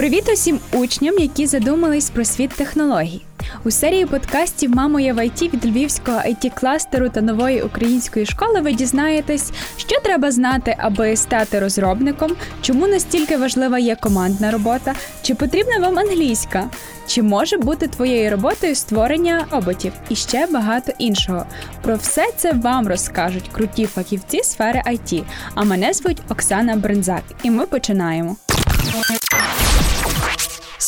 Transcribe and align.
Привіт 0.00 0.30
усім 0.32 0.60
учням, 0.72 1.18
які 1.18 1.46
задумались 1.46 2.10
про 2.10 2.24
світ 2.24 2.50
технологій. 2.50 3.22
У 3.64 3.70
серії 3.70 4.06
подкастів 4.06 4.70
Мамо 4.76 5.00
я 5.00 5.14
в 5.14 5.26
ІТ 5.26 5.42
від 5.42 5.66
львівського 5.66 6.18
it 6.18 6.60
кластеру 6.60 7.08
та 7.08 7.20
нової 7.20 7.62
української 7.62 8.26
школи 8.26 8.60
ви 8.60 8.72
дізнаєтесь, 8.72 9.52
що 9.76 10.00
треба 10.00 10.30
знати, 10.30 10.76
аби 10.78 11.16
стати 11.16 11.60
розробником, 11.60 12.32
чому 12.62 12.86
настільки 12.86 13.36
важлива 13.36 13.78
є 13.78 13.96
командна 13.96 14.50
робота, 14.50 14.94
чи 15.22 15.34
потрібна 15.34 15.78
вам 15.78 15.98
англійська, 15.98 16.70
чи 17.06 17.22
може 17.22 17.58
бути 17.58 17.88
твоєю 17.88 18.30
роботою 18.30 18.74
створення 18.74 19.46
роботів 19.50 19.92
і 20.08 20.16
ще 20.16 20.46
багато 20.46 20.92
іншого. 20.98 21.46
Про 21.82 21.96
все 21.96 22.26
це 22.36 22.52
вам 22.52 22.88
розкажуть 22.88 23.48
круті 23.52 23.86
фахівці 23.86 24.42
сфери 24.42 24.82
IT. 24.86 25.22
А 25.54 25.64
мене 25.64 25.92
звуть 25.92 26.22
Оксана 26.28 26.76
Брензак, 26.76 27.22
і 27.42 27.50
ми 27.50 27.66
починаємо. 27.66 28.36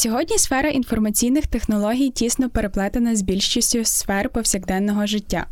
Сьогодні 0.03 0.39
сфера 0.39 0.69
інформаційних 0.69 1.47
технологій 1.47 2.11
тісно 2.11 2.51
переплетена 2.51 3.17
з 3.17 3.23
більшістю 3.23 3.85
сфер 3.85 4.29
повсякденного 4.29 5.07
життя. 5.07 5.47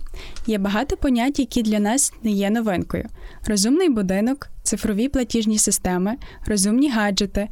Є 0.46 0.58
багато 0.58 0.96
понять, 0.96 1.38
які 1.38 1.62
для 1.62 1.78
нас 1.78 2.12
не 2.22 2.30
є 2.30 2.50
новинкою: 2.50 3.08
розумний 3.46 3.88
будинок, 3.88 4.48
цифрові 4.62 5.08
платіжні 5.08 5.58
системи, 5.58 6.16
розумні 6.46 6.90
гаджети, 6.90 7.48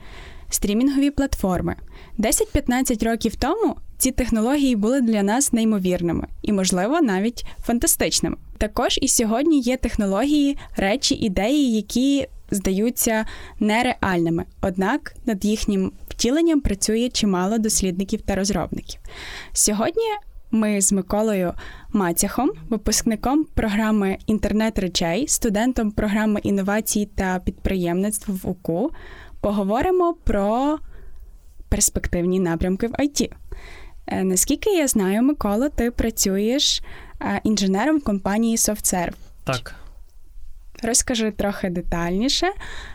стрімінгові 0.50 1.10
платформи. 1.10 1.76
10-15 2.18 3.04
років 3.04 3.36
тому 3.36 3.76
ці 3.98 4.10
технології 4.10 4.76
були 4.76 5.00
для 5.00 5.22
нас 5.22 5.52
неймовірними 5.52 6.26
і, 6.42 6.52
можливо, 6.52 7.00
навіть 7.00 7.44
фантастичними. 7.62 8.36
Також 8.58 8.98
і 9.02 9.08
сьогодні 9.08 9.60
є 9.60 9.76
технології, 9.76 10.58
речі, 10.76 11.14
ідеї, 11.14 11.76
які 11.76 12.28
здаються 12.50 13.26
нереальними, 13.60 14.44
однак 14.62 15.14
над 15.26 15.44
їхнім 15.44 15.92
втіленням 16.18 16.60
працює 16.60 17.08
чимало 17.08 17.58
дослідників 17.58 18.22
та 18.22 18.34
розробників. 18.34 19.00
Сьогодні 19.52 20.04
ми 20.50 20.80
з 20.80 20.92
Миколою 20.92 21.54
Мацяхом, 21.92 22.50
випускником 22.68 23.44
програми 23.44 24.18
інтернет 24.26 24.78
речей, 24.78 25.28
студентом 25.28 25.90
програми 25.90 26.40
інновацій 26.42 27.08
та 27.14 27.38
підприємництва 27.38 28.34
в 28.42 28.48
УКУ, 28.50 28.90
поговоримо 29.40 30.14
про 30.24 30.78
перспективні 31.68 32.40
напрямки 32.40 32.86
в 32.86 33.04
ІТ. 33.04 33.32
Е, 34.06 34.24
наскільки 34.24 34.70
я 34.70 34.88
знаю, 34.88 35.22
Микола, 35.22 35.68
ти 35.68 35.90
працюєш 35.90 36.82
е, 37.20 37.40
інженером 37.44 37.98
в 37.98 38.04
компанії 38.04 38.56
SoftServe. 38.56 39.14
Так. 39.44 39.74
Розкажи 40.82 41.30
трохи 41.30 41.70
детальніше, 41.70 42.46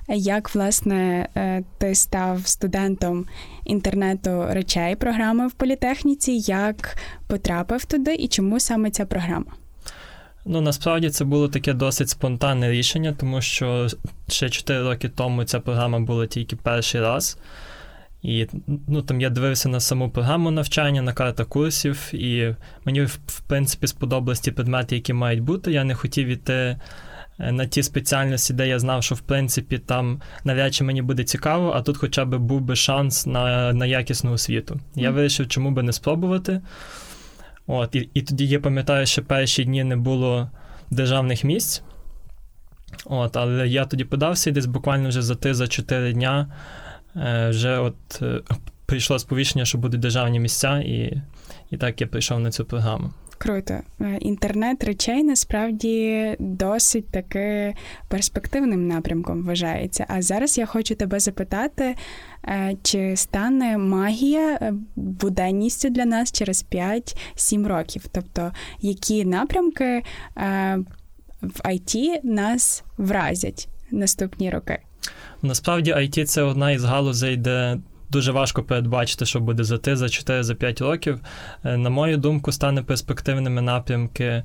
як 0.09 0.55
власне 0.55 1.29
е, 1.35 1.63
ти 1.77 1.95
став 1.95 2.47
студентом 2.47 3.25
інтернету 3.65 4.45
речей 4.49 4.95
програми 4.95 5.47
в 5.47 5.51
політехніці, 5.51 6.31
як 6.31 6.97
потрапив 7.27 7.85
туди 7.85 8.15
і 8.15 8.27
чому 8.27 8.59
саме 8.59 8.89
ця 8.89 9.05
програма? 9.05 9.45
Ну 10.45 10.61
насправді 10.61 11.09
це 11.09 11.25
було 11.25 11.47
таке 11.49 11.73
досить 11.73 12.09
спонтанне 12.09 12.71
рішення, 12.71 13.15
тому 13.19 13.41
що 13.41 13.87
ще 14.27 14.49
4 14.49 14.83
роки 14.83 15.09
тому 15.09 15.43
ця 15.43 15.59
програма 15.59 15.99
була 15.99 16.27
тільки 16.27 16.55
перший 16.55 17.01
раз. 17.01 17.37
І 18.21 18.47
ну, 18.87 19.01
там 19.01 19.21
я 19.21 19.29
дивився 19.29 19.69
на 19.69 19.79
саму 19.79 20.09
програму 20.09 20.51
навчання, 20.51 21.01
на 21.01 21.13
карта 21.13 21.45
курсів, 21.45 22.13
і 22.13 22.55
мені, 22.85 23.01
в 23.01 23.41
принципі, 23.47 23.87
сподобались 23.87 24.39
ті 24.39 24.51
предмети, 24.51 24.95
які 24.95 25.13
мають 25.13 25.41
бути. 25.41 25.71
Я 25.71 25.83
не 25.83 25.95
хотів 25.95 26.27
іти 26.27 26.79
на 27.37 27.65
ті 27.65 27.83
спеціальності, 27.83 28.53
де 28.53 28.67
я 28.67 28.79
знав, 28.79 29.03
що 29.03 29.15
в 29.15 29.19
принципі 29.19 29.77
там 29.77 30.21
навряд 30.43 30.73
чи 30.73 30.83
мені 30.83 31.01
буде 31.01 31.23
цікаво, 31.23 31.71
а 31.75 31.81
тут 31.81 31.97
хоча 31.97 32.25
б 32.25 32.37
був 32.37 32.61
би 32.61 32.75
шанс 32.75 33.25
на 33.25 33.73
на 33.73 33.85
якісну 33.85 34.31
освіту. 34.31 34.79
Я 34.95 35.09
mm. 35.09 35.13
вирішив, 35.13 35.47
чому 35.47 35.71
би 35.71 35.83
не 35.83 35.93
спробувати. 35.93 36.61
От, 37.67 37.95
І 37.95 38.09
і 38.13 38.21
тоді 38.21 38.47
я 38.47 38.59
пам'ятаю, 38.59 39.05
що 39.05 39.23
перші 39.23 39.63
дні 39.63 39.83
не 39.83 39.95
було 39.95 40.49
державних 40.91 41.43
місць. 41.43 41.83
От, 43.05 43.37
Але 43.37 43.67
я 43.67 43.85
тоді 43.85 44.03
подався 44.03 44.49
і 44.49 44.53
десь 44.53 44.65
буквально 44.65 45.09
вже 45.09 45.21
за 45.21 45.33
3-4 45.33 46.13
дня 46.13 46.47
е, 47.15 47.49
вже 47.49 47.77
от 47.77 48.21
е, 48.21 48.41
прийшло 48.85 49.19
сповіщення, 49.19 49.65
що 49.65 49.77
будуть 49.77 49.99
державні 49.99 50.39
місця, 50.39 50.79
і, 50.79 51.21
і 51.71 51.77
так 51.77 52.01
я 52.01 52.07
прийшов 52.07 52.39
на 52.39 52.51
цю 52.51 52.65
програму. 52.65 53.13
Круто. 53.43 53.73
Е, 54.01 54.17
інтернет 54.19 54.83
речей 54.83 55.23
насправді 55.23 56.35
досить 56.39 57.11
таки 57.11 57.75
перспективним 58.07 58.87
напрямком 58.87 59.43
вважається. 59.43 60.05
А 60.09 60.21
зараз 60.21 60.57
я 60.57 60.65
хочу 60.65 60.95
тебе 60.95 61.19
запитати, 61.19 61.95
е, 62.45 62.75
чи 62.83 63.15
стане 63.15 63.77
магія 63.77 64.57
е, 64.61 64.73
буденністю 64.95 65.89
для 65.89 66.05
нас 66.05 66.31
через 66.31 66.65
5-7 66.71 67.67
років? 67.67 68.05
Тобто, 68.11 68.51
які 68.81 69.25
напрямки 69.25 70.03
в 71.41 71.59
IT 71.65 72.19
нас 72.23 72.83
вразять 72.97 73.67
наступні 73.91 74.49
роки? 74.49 74.79
Насправді, 75.41 75.93
IT– 75.93 76.23
це 76.25 76.41
одна 76.41 76.71
із 76.71 76.83
галузей, 76.83 77.37
де 77.37 77.77
дуже 78.13 78.31
важко 78.31 78.63
передбачити, 78.63 79.25
що 79.25 79.39
буде 79.39 79.63
за 79.63 79.77
3, 79.77 79.95
за 79.95 80.09
4, 80.09 80.43
за 80.43 80.55
5 80.55 80.81
років. 80.81 81.19
Е, 81.63 81.77
на 81.77 81.89
мою 81.89 82.17
думку, 82.17 82.51
стане 82.51 82.83
перспективними 82.83 83.61
напрямки 83.61 84.43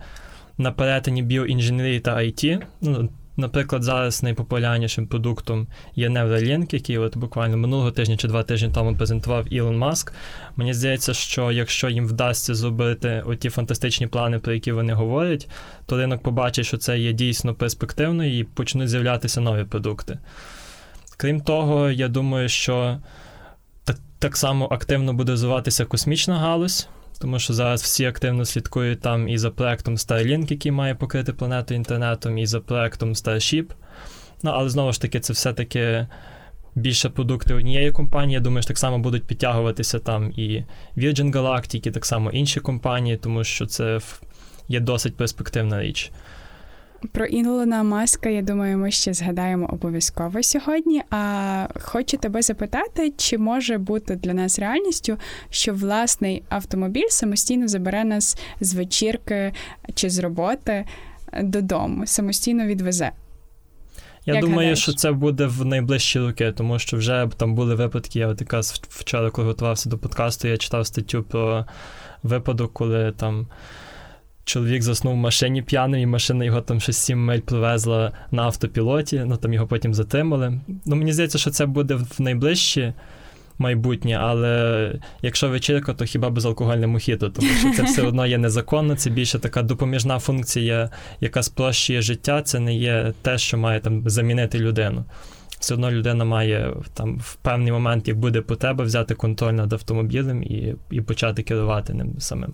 на 0.58 0.72
перетині 0.72 1.22
біоінженерії 1.22 2.00
та 2.00 2.16
IT. 2.16 2.62
Ну, 2.80 3.08
Наприклад, 3.38 3.82
зараз 3.82 4.22
найпопулярнішим 4.22 5.06
продуктом 5.06 5.66
є 5.96 6.08
Neuralink, 6.08 6.74
який 6.74 6.98
от 6.98 7.16
буквально 7.16 7.56
минулого 7.56 7.90
тижня 7.90 8.16
чи 8.16 8.28
два 8.28 8.42
тижні 8.42 8.70
тому 8.74 8.96
презентував 8.96 9.52
Ілон 9.52 9.78
Маск. 9.78 10.12
Мені 10.56 10.74
здається, 10.74 11.14
що 11.14 11.52
якщо 11.52 11.88
їм 11.88 12.06
вдасться 12.06 12.54
зробити 12.54 13.22
оті 13.26 13.50
фантастичні 13.50 14.06
плани, 14.06 14.38
про 14.38 14.52
які 14.52 14.72
вони 14.72 14.92
говорять, 14.92 15.48
то 15.86 15.96
ринок 15.96 16.22
побачить, 16.22 16.66
що 16.66 16.76
це 16.76 16.98
є 16.98 17.12
дійсно 17.12 17.54
перспективно 17.54 18.24
і 18.24 18.44
почнуть 18.44 18.88
з'являтися 18.88 19.40
нові 19.40 19.64
продукти. 19.64 20.18
Крім 21.16 21.40
того, 21.40 21.90
я 21.90 22.08
думаю, 22.08 22.48
що 22.48 22.98
так 24.18 24.36
само 24.36 24.68
активно 24.70 25.12
буде 25.12 25.32
розвиватися 25.32 25.84
космічна 25.84 26.38
галузь, 26.38 26.88
тому 27.20 27.38
що 27.38 27.52
зараз 27.52 27.82
всі 27.82 28.04
активно 28.04 28.44
слідкують 28.44 29.00
там 29.00 29.28
і 29.28 29.38
за 29.38 29.50
проектом 29.50 29.96
Starlink, 29.96 30.50
який 30.50 30.72
має 30.72 30.94
покрити 30.94 31.32
планету 31.32 31.74
інтернетом, 31.74 32.38
і 32.38 32.46
за 32.46 32.60
проектом 32.60 33.12
Starship. 33.12 33.70
Ну, 34.42 34.50
але 34.54 34.68
знову 34.68 34.92
ж 34.92 35.00
таки, 35.00 35.20
це 35.20 35.32
все-таки 35.32 36.06
більше 36.74 37.08
продукти 37.08 37.54
однієї 37.54 37.92
компанії. 37.92 38.34
Я 38.34 38.40
думаю, 38.40 38.62
що 38.62 38.68
так 38.68 38.78
само 38.78 38.98
будуть 38.98 39.24
підтягуватися 39.24 39.98
там 39.98 40.32
і 40.36 40.64
Virgin 40.96 41.32
Galactic, 41.32 41.88
і 41.88 41.90
так 41.90 42.06
само 42.06 42.30
інші 42.30 42.60
компанії, 42.60 43.16
тому 43.16 43.44
що 43.44 43.66
це 43.66 44.00
є 44.68 44.80
досить 44.80 45.16
перспективна 45.16 45.82
річ. 45.82 46.12
Про 47.12 47.26
Ілона 47.26 47.82
Маска, 47.82 48.28
я 48.28 48.42
думаю, 48.42 48.78
ми 48.78 48.90
ще 48.90 49.14
згадаємо 49.14 49.66
обов'язково 49.72 50.42
сьогодні. 50.42 51.02
А 51.10 51.66
хочу 51.80 52.16
тебе 52.16 52.42
запитати, 52.42 53.12
чи 53.16 53.38
може 53.38 53.78
бути 53.78 54.16
для 54.16 54.34
нас 54.34 54.58
реальністю, 54.58 55.16
що 55.50 55.74
власний 55.74 56.42
автомобіль 56.48 57.08
самостійно 57.08 57.68
забере 57.68 58.04
нас 58.04 58.38
з 58.60 58.74
вечірки 58.74 59.52
чи 59.94 60.10
з 60.10 60.18
роботи 60.18 60.84
додому, 61.42 62.06
самостійно 62.06 62.66
відвезе? 62.66 63.10
Я 64.26 64.34
Як 64.34 64.42
думаю, 64.42 64.58
гадаєш? 64.58 64.82
що 64.82 64.92
це 64.92 65.12
буде 65.12 65.46
в 65.46 65.64
найближчі 65.64 66.18
роки, 66.20 66.52
тому 66.52 66.78
що 66.78 66.96
вже 66.96 67.28
там 67.36 67.54
були 67.54 67.74
випадки. 67.74 68.18
Я 68.18 68.28
от 68.28 68.40
якраз 68.40 68.82
вчора, 68.88 69.30
коли 69.30 69.48
готувався 69.48 69.90
до 69.90 69.98
подкасту, 69.98 70.48
я 70.48 70.56
читав 70.56 70.86
статтю 70.86 71.22
про 71.22 71.66
випадок, 72.22 72.72
коли 72.72 73.12
там 73.16 73.46
чоловік 74.48 74.82
заснув 74.82 75.14
в 75.14 75.16
машині 75.16 75.62
п'яний, 75.62 76.02
і 76.02 76.06
машина 76.06 76.44
його 76.44 76.60
там 76.60 76.80
ще 76.80 76.92
сім 76.92 77.24
миль 77.24 77.40
привезла 77.40 78.12
на 78.30 78.42
автопілоті, 78.42 79.22
ну 79.26 79.36
там 79.36 79.52
його 79.52 79.66
потім 79.66 79.94
затримали. 79.94 80.60
Ну, 80.86 80.96
Мені 80.96 81.12
здається, 81.12 81.38
що 81.38 81.50
це 81.50 81.66
буде 81.66 81.94
в 81.94 82.20
найближче 82.20 82.94
майбутнє, 83.58 84.18
але 84.20 84.92
якщо 85.22 85.48
вечірка, 85.48 85.94
то 85.94 86.04
хіба 86.04 86.30
безалкогольне 86.30 86.86
мохіто, 86.86 87.28
тому 87.28 87.48
що 87.48 87.72
це 87.72 87.82
все 87.82 88.02
одно 88.02 88.26
є 88.26 88.38
незаконно, 88.38 88.96
це 88.96 89.10
більше 89.10 89.38
така 89.38 89.62
допоміжна 89.62 90.18
функція, 90.18 90.90
яка 91.20 91.42
спрощує 91.42 92.02
життя, 92.02 92.42
це 92.42 92.60
не 92.60 92.74
є 92.74 93.12
те, 93.22 93.38
що 93.38 93.58
має 93.58 93.80
там 93.80 94.10
замінити 94.10 94.58
людину. 94.58 95.04
Все 95.60 95.74
одно 95.74 95.90
людина 95.90 96.24
має 96.24 96.72
там 96.94 97.18
в 97.18 97.34
певний 97.34 97.72
момент, 97.72 98.08
як 98.08 98.18
буде 98.18 98.40
потреба, 98.40 98.84
взяти 98.84 99.14
контроль 99.14 99.52
над 99.52 99.72
автомобілем 99.72 100.42
і 100.42 100.74
і 100.90 101.00
почати 101.00 101.42
керувати 101.42 101.94
ним 101.94 102.14
самим. 102.18 102.52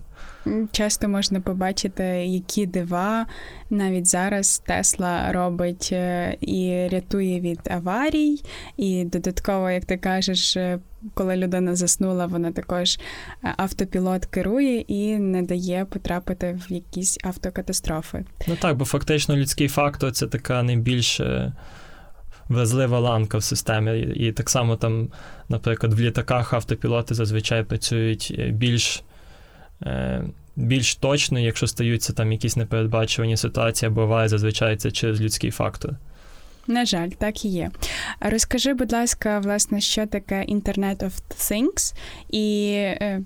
Часто 0.73 1.09
можна 1.09 1.41
побачити, 1.41 2.05
які 2.27 2.67
дива 2.67 3.27
навіть 3.71 4.07
зараз 4.07 4.59
Тесла 4.59 5.33
робить 5.33 5.89
е, 5.93 6.37
і 6.41 6.89
рятує 6.93 7.41
від 7.41 7.61
аварій, 7.71 8.43
і 8.77 9.05
додатково, 9.05 9.71
як 9.71 9.85
ти 9.85 9.97
кажеш, 9.97 10.57
е, 10.57 10.79
коли 11.15 11.37
людина 11.37 11.75
заснула, 11.75 12.27
вона 12.27 12.53
також 12.53 12.99
е, 13.45 13.55
автопілот 13.57 14.27
керує 14.27 14.81
і 14.81 15.19
не 15.19 15.43
дає 15.43 15.85
потрапити 15.85 16.61
в 16.69 16.73
якісь 16.73 17.19
автокатастрофи. 17.25 18.25
Ну 18.49 18.57
так, 18.57 18.77
бо 18.77 18.85
фактично 18.85 19.37
людський 19.37 19.69
фактор 19.69 20.13
це 20.13 20.27
така 20.27 20.63
найбільш 20.63 21.21
вразлива 22.49 22.99
ланка 22.99 23.39
в 23.39 23.43
системі. 23.43 24.01
І 24.01 24.33
так 24.33 24.51
само 24.51 24.77
там, 24.77 25.09
наприклад, 25.49 25.95
в 25.95 26.01
літаках 26.01 26.53
автопілоти 26.53 27.15
зазвичай 27.15 27.65
працюють 27.65 28.41
більш. 28.53 29.05
Е, 29.83 30.25
більш 30.57 30.97
точно, 30.97 31.39
якщо 31.39 31.67
стаються 31.67 32.13
там 32.13 32.33
якісь 32.33 32.57
непередбачувані 32.57 33.37
ситуації, 33.37 33.91
буває 33.91 34.29
зазвичай 34.29 34.77
це 34.77 34.91
через 34.91 35.21
людський 35.21 35.51
фактор. 35.51 35.95
На 36.67 36.85
жаль, 36.85 37.09
так 37.09 37.45
і 37.45 37.49
є. 37.49 37.71
Розкажи, 38.21 38.75
будь 38.75 38.93
ласка, 38.93 39.39
власне, 39.39 39.81
що 39.81 40.07
таке 40.07 40.45
Internet 40.49 40.97
of 40.97 41.13
Things 41.31 41.95
і 42.31 42.73
е, 42.75 43.23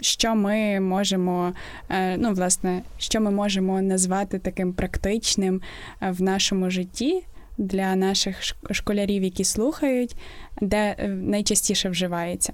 що 0.00 0.34
ми 0.34 0.80
можемо, 0.80 1.52
е, 1.88 2.16
ну, 2.16 2.32
власне, 2.32 2.82
що 2.98 3.20
ми 3.20 3.30
можемо 3.30 3.82
назвати 3.82 4.38
таким 4.38 4.72
практичним 4.72 5.62
в 6.00 6.22
нашому 6.22 6.70
житті 6.70 7.22
для 7.58 7.96
наших 7.96 8.36
школярів, 8.70 9.22
які 9.22 9.44
слухають, 9.44 10.16
де 10.62 10.96
найчастіше 11.08 11.88
вживається. 11.88 12.52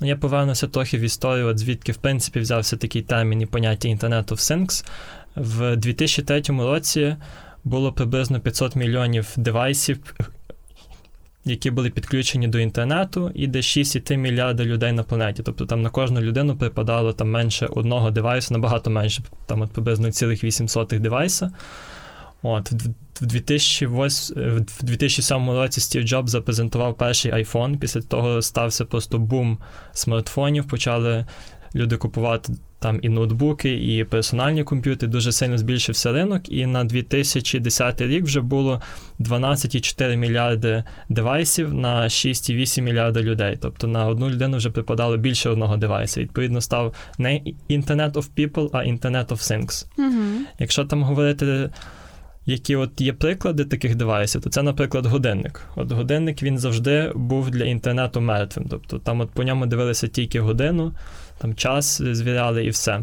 Ну, 0.00 0.06
я 0.06 0.16
повернуся 0.16 0.68
трохи 0.68 0.98
в 0.98 1.00
історію, 1.00 1.46
от 1.46 1.58
звідки, 1.58 1.92
в 1.92 1.96
принципі, 1.96 2.40
взявся 2.40 2.76
такий 2.76 3.02
термін 3.02 3.40
і 3.40 3.46
поняття 3.46 3.88
Internet 3.88 4.28
of 4.28 4.32
Things. 4.32 4.86
В 5.36 5.76
2003 5.76 6.42
році 6.48 7.16
було 7.64 7.92
приблизно 7.92 8.40
500 8.40 8.76
мільйонів 8.76 9.32
девайсів, 9.36 10.14
які 11.44 11.70
були 11.70 11.90
підключені 11.90 12.48
до 12.48 12.58
інтернету, 12.58 13.30
і 13.34 13.46
де 13.46 13.58
6,3 13.58 14.16
мільярда 14.16 14.64
людей 14.64 14.92
на 14.92 15.02
планеті. 15.02 15.42
Тобто 15.42 15.66
там 15.66 15.82
на 15.82 15.90
кожну 15.90 16.20
людину 16.20 16.56
припадало 16.56 17.12
там 17.12 17.30
менше 17.30 17.66
одного 17.66 18.10
девайсу, 18.10 18.54
набагато 18.54 18.90
менше, 18.90 19.22
там 19.46 19.60
от 19.60 19.70
приблизно 19.70 20.12
цілих 20.12 20.44
800 20.44 20.88
девайса. 20.88 21.52
От, 22.46 22.72
в 23.20 23.26
2008, 23.26 24.36
в 24.80 24.84
2007 24.84 25.50
році 25.50 25.80
Стів 25.80 26.02
Джобс 26.02 26.30
запрезентував 26.30 26.96
перший 26.96 27.32
iPhone. 27.32 27.78
Після 27.78 28.00
того 28.00 28.42
стався 28.42 28.84
просто 28.84 29.18
бум 29.18 29.58
смартфонів. 29.92 30.68
Почали 30.68 31.26
люди 31.74 31.96
купувати 31.96 32.52
там 32.78 32.98
і 33.02 33.08
ноутбуки, 33.08 33.96
і 33.96 34.04
персональні 34.04 34.64
комп'ютери. 34.64 35.12
Дуже 35.12 35.32
сильно 35.32 35.58
збільшився 35.58 36.12
ринок. 36.12 36.48
І 36.48 36.66
на 36.66 36.84
2010 36.84 38.00
рік 38.00 38.24
вже 38.24 38.40
було 38.40 38.82
12,4 39.20 40.16
мільярди 40.16 40.84
девайсів 41.08 41.74
на 41.74 42.02
6,8 42.02 42.80
мільярда 42.80 43.22
людей. 43.22 43.58
Тобто 43.60 43.86
на 43.86 44.06
одну 44.06 44.30
людину 44.30 44.56
вже 44.56 44.70
припадало 44.70 45.16
більше 45.16 45.50
одного 45.50 45.76
девайса. 45.76 46.20
Відповідно, 46.20 46.60
став 46.60 46.94
не 47.18 47.40
Internet 47.70 48.12
of 48.12 48.28
People, 48.36 48.70
а 48.72 48.78
Internet 48.78 49.26
of 49.26 49.30
Things. 49.30 49.86
Угу. 49.98 50.46
Якщо 50.58 50.84
там 50.84 51.02
говорити 51.02 51.70
які 52.46 52.76
от 52.76 53.00
є 53.00 53.12
приклади 53.12 53.64
таких 53.64 53.94
девайсів, 53.94 54.40
то 54.40 54.50
це, 54.50 54.62
наприклад, 54.62 55.06
годинник. 55.06 55.60
От 55.76 55.92
годинник 55.92 56.42
він 56.42 56.58
завжди 56.58 57.12
був 57.14 57.50
для 57.50 57.64
інтернету 57.64 58.20
мертвим. 58.20 58.66
Тобто 58.70 58.98
там 58.98 59.20
от 59.20 59.30
по 59.30 59.42
ньому 59.42 59.66
дивилися 59.66 60.08
тільки 60.08 60.40
годину, 60.40 60.92
там 61.38 61.54
час 61.54 62.02
звіряли 62.02 62.64
і 62.64 62.70
все. 62.70 63.02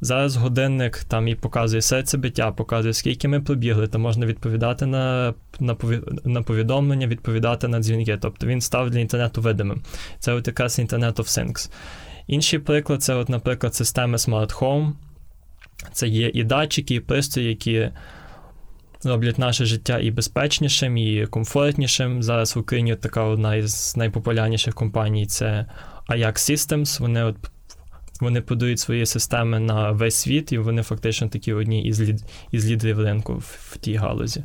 Зараз 0.00 0.36
годинник 0.36 1.04
там 1.04 1.28
і 1.28 1.34
показує 1.34 1.82
серцебиття, 1.82 2.52
показує, 2.52 2.94
скільки 2.94 3.28
ми 3.28 3.40
пробігли, 3.40 3.86
там 3.86 4.00
можна 4.00 4.26
відповідати 4.26 4.86
на 4.86 5.34
на, 5.60 5.76
на 6.24 6.42
повідомлення, 6.42 7.06
відповідати 7.06 7.68
на 7.68 7.80
дзвінки. 7.80 8.18
Тобто 8.22 8.46
він 8.46 8.60
став 8.60 8.90
для 8.90 8.98
інтернету 8.98 9.40
видимим. 9.40 9.82
Це 10.18 10.32
от 10.32 10.46
якраз 10.46 10.78
Internet 10.78 11.14
of 11.14 11.24
Things. 11.24 11.70
Інший 12.26 12.58
приклад 12.58 13.02
це, 13.02 13.14
от, 13.14 13.28
наприклад, 13.28 13.74
системи 13.74 14.16
Smart 14.16 14.58
Home. 14.58 14.92
Це 15.92 16.08
є 16.08 16.30
і 16.34 16.44
датчики, 16.44 16.94
і 16.94 17.00
пристрої, 17.00 17.48
які 17.48 17.90
роблять 19.04 19.38
наше 19.38 19.64
життя 19.64 19.98
і 19.98 20.10
безпечнішим, 20.10 20.96
і 20.96 21.26
комфортнішим. 21.26 22.22
Зараз 22.22 22.56
в 22.56 22.58
Україні 22.58 22.96
така 22.96 23.22
одна 23.22 23.54
із 23.54 23.96
найпопулярніших 23.96 24.74
компаній 24.74 25.26
це 25.26 25.66
Ajax 26.08 26.32
Systems. 26.32 27.00
Вони 27.00 27.22
от 27.22 27.36
вони 28.20 28.40
подають 28.40 28.80
свої 28.80 29.06
системи 29.06 29.60
на 29.60 29.90
весь 29.90 30.14
світ, 30.14 30.52
і 30.52 30.58
вони 30.58 30.82
фактично 30.82 31.28
такі 31.28 31.52
одні 31.52 31.84
із 31.84 32.00
лід, 32.00 32.24
із 32.52 32.70
лідерів 32.70 33.00
ринку 33.00 33.34
в, 33.34 33.58
в 33.58 33.76
тій 33.76 33.94
галузі. 33.94 34.44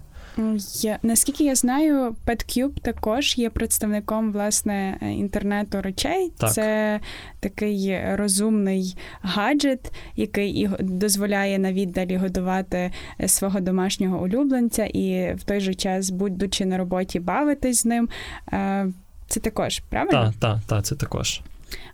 Я, 0.82 1.00
Наскільки 1.04 1.44
я 1.44 1.56
знаю, 1.56 2.16
PetCube 2.28 2.80
також 2.82 3.38
є 3.38 3.50
представником 3.50 4.32
власне 4.32 4.98
інтернету 5.02 5.82
речей. 5.82 6.32
Так. 6.38 6.54
Це 6.54 7.00
такий 7.40 8.16
розумний 8.16 8.98
гаджет, 9.22 9.92
який 10.16 10.70
дозволяє 10.80 11.60
на 11.60 11.74
віддалі 11.74 12.18
годувати 12.18 12.92
свого 13.28 13.60
домашнього 13.60 14.24
улюбленця, 14.24 14.86
і 14.86 15.34
в 15.36 15.44
той 15.44 15.60
же 15.60 15.74
час, 15.74 16.10
будучи 16.10 16.66
на 16.66 16.78
роботі, 16.78 17.20
бавитись 17.20 17.82
з 17.82 17.86
ним. 17.86 18.10
Це 19.28 19.40
також 19.40 19.80
правильно? 19.80 20.12
Так, 20.12 20.34
так, 20.40 20.60
так, 20.68 20.86
це 20.86 20.96
також. 20.96 21.42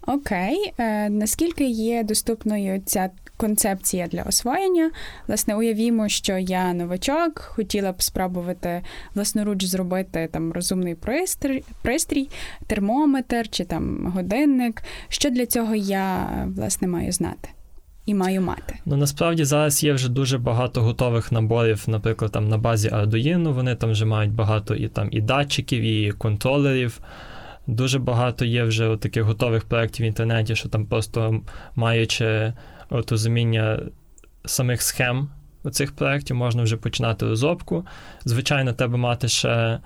Окей, 0.08 0.74
е, 0.78 1.10
наскільки 1.10 1.70
є 1.70 2.04
доступною 2.04 2.82
ця 2.86 3.10
концепція 3.38 4.08
для 4.08 4.24
освоєння? 4.24 4.92
Власне, 5.28 5.56
уявімо, 5.56 6.10
що 6.10 6.38
я 6.38 6.74
новачок, 6.74 7.40
хотіла 7.40 7.92
б 7.92 8.02
спробувати 8.02 8.82
власноруч 9.16 9.64
зробити 9.64 10.30
там 10.32 10.54
розумний 10.54 10.96
пристрій, 10.96 11.64
пристрій, 11.82 12.30
термометр 12.68 13.50
чи 13.50 13.66
там 13.66 14.12
годинник. 14.16 14.84
Що 15.10 15.30
для 15.30 15.46
цього 15.46 15.76
я 15.76 16.30
власне 16.56 16.88
маю 16.88 17.12
знати? 17.12 17.50
І 18.06 18.14
маю 18.14 18.42
мати. 18.42 18.76
Ну 18.86 18.98
насправді 18.98 19.46
зараз 19.46 19.84
є 19.84 19.94
вже 19.94 20.10
дуже 20.10 20.38
багато 20.38 20.82
готових 20.82 21.32
наборів, 21.32 21.84
наприклад, 21.88 22.32
там 22.32 22.50
на 22.50 22.58
базі 22.58 22.90
Arduino, 22.90 23.54
Вони 23.54 23.76
там 23.76 23.92
вже 23.92 24.06
мають 24.06 24.34
багато 24.34 24.76
і 24.76 24.88
там 24.88 25.10
і 25.12 25.22
датчиків, 25.22 25.82
і 25.82 26.12
контролерів. 26.12 27.00
Дуже 27.70 28.00
багато 28.00 28.46
є 28.46 28.64
вже 28.64 28.98
таких 28.98 29.24
готових 29.24 29.66
проєктів 29.66 30.06
в 30.06 30.08
інтернеті, 30.08 30.56
що 30.56 30.70
там 30.70 30.86
просто 30.86 31.42
маючи 31.76 32.54
от 32.90 33.12
розуміння 33.12 33.80
самих 34.46 34.82
схем 34.82 35.30
цих 35.72 35.92
проєктів, 35.92 36.36
можна 36.36 36.64
вже 36.64 36.78
починати 36.78 37.26
розробку. 37.26 37.86
Звичайно, 38.26 38.74
треба 38.74 38.98
мати 38.98 39.28
ще 39.28 39.80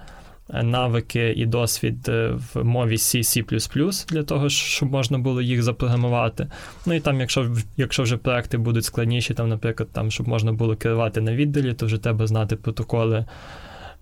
навики 0.50 1.34
і 1.38 1.46
досвід 1.46 2.10
е, 2.10 2.32
в 2.54 2.64
мові 2.64 2.96
C, 2.96 3.18
C++ 3.18 4.08
для 4.14 4.24
того, 4.24 4.50
щоб 4.50 4.92
можна 4.92 5.18
було 5.18 5.42
їх 5.42 5.64
запрограмувати. 5.64 6.48
Ну 6.86 6.94
і 6.94 7.00
там, 7.00 7.20
якщо 7.20 7.56
якщо 7.78 8.04
вже 8.04 8.18
проекти 8.18 8.58
будуть 8.58 8.86
складніші, 8.86 9.34
там, 9.34 9.50
наприклад, 9.50 9.90
там, 9.92 10.12
щоб 10.12 10.28
можна 10.28 10.54
було 10.54 10.76
керувати 10.76 11.22
на 11.22 11.36
віддалі, 11.36 11.74
то 11.74 11.86
вже 11.86 11.98
треба 11.98 12.28
знати 12.28 12.56
протоколи. 12.56 13.26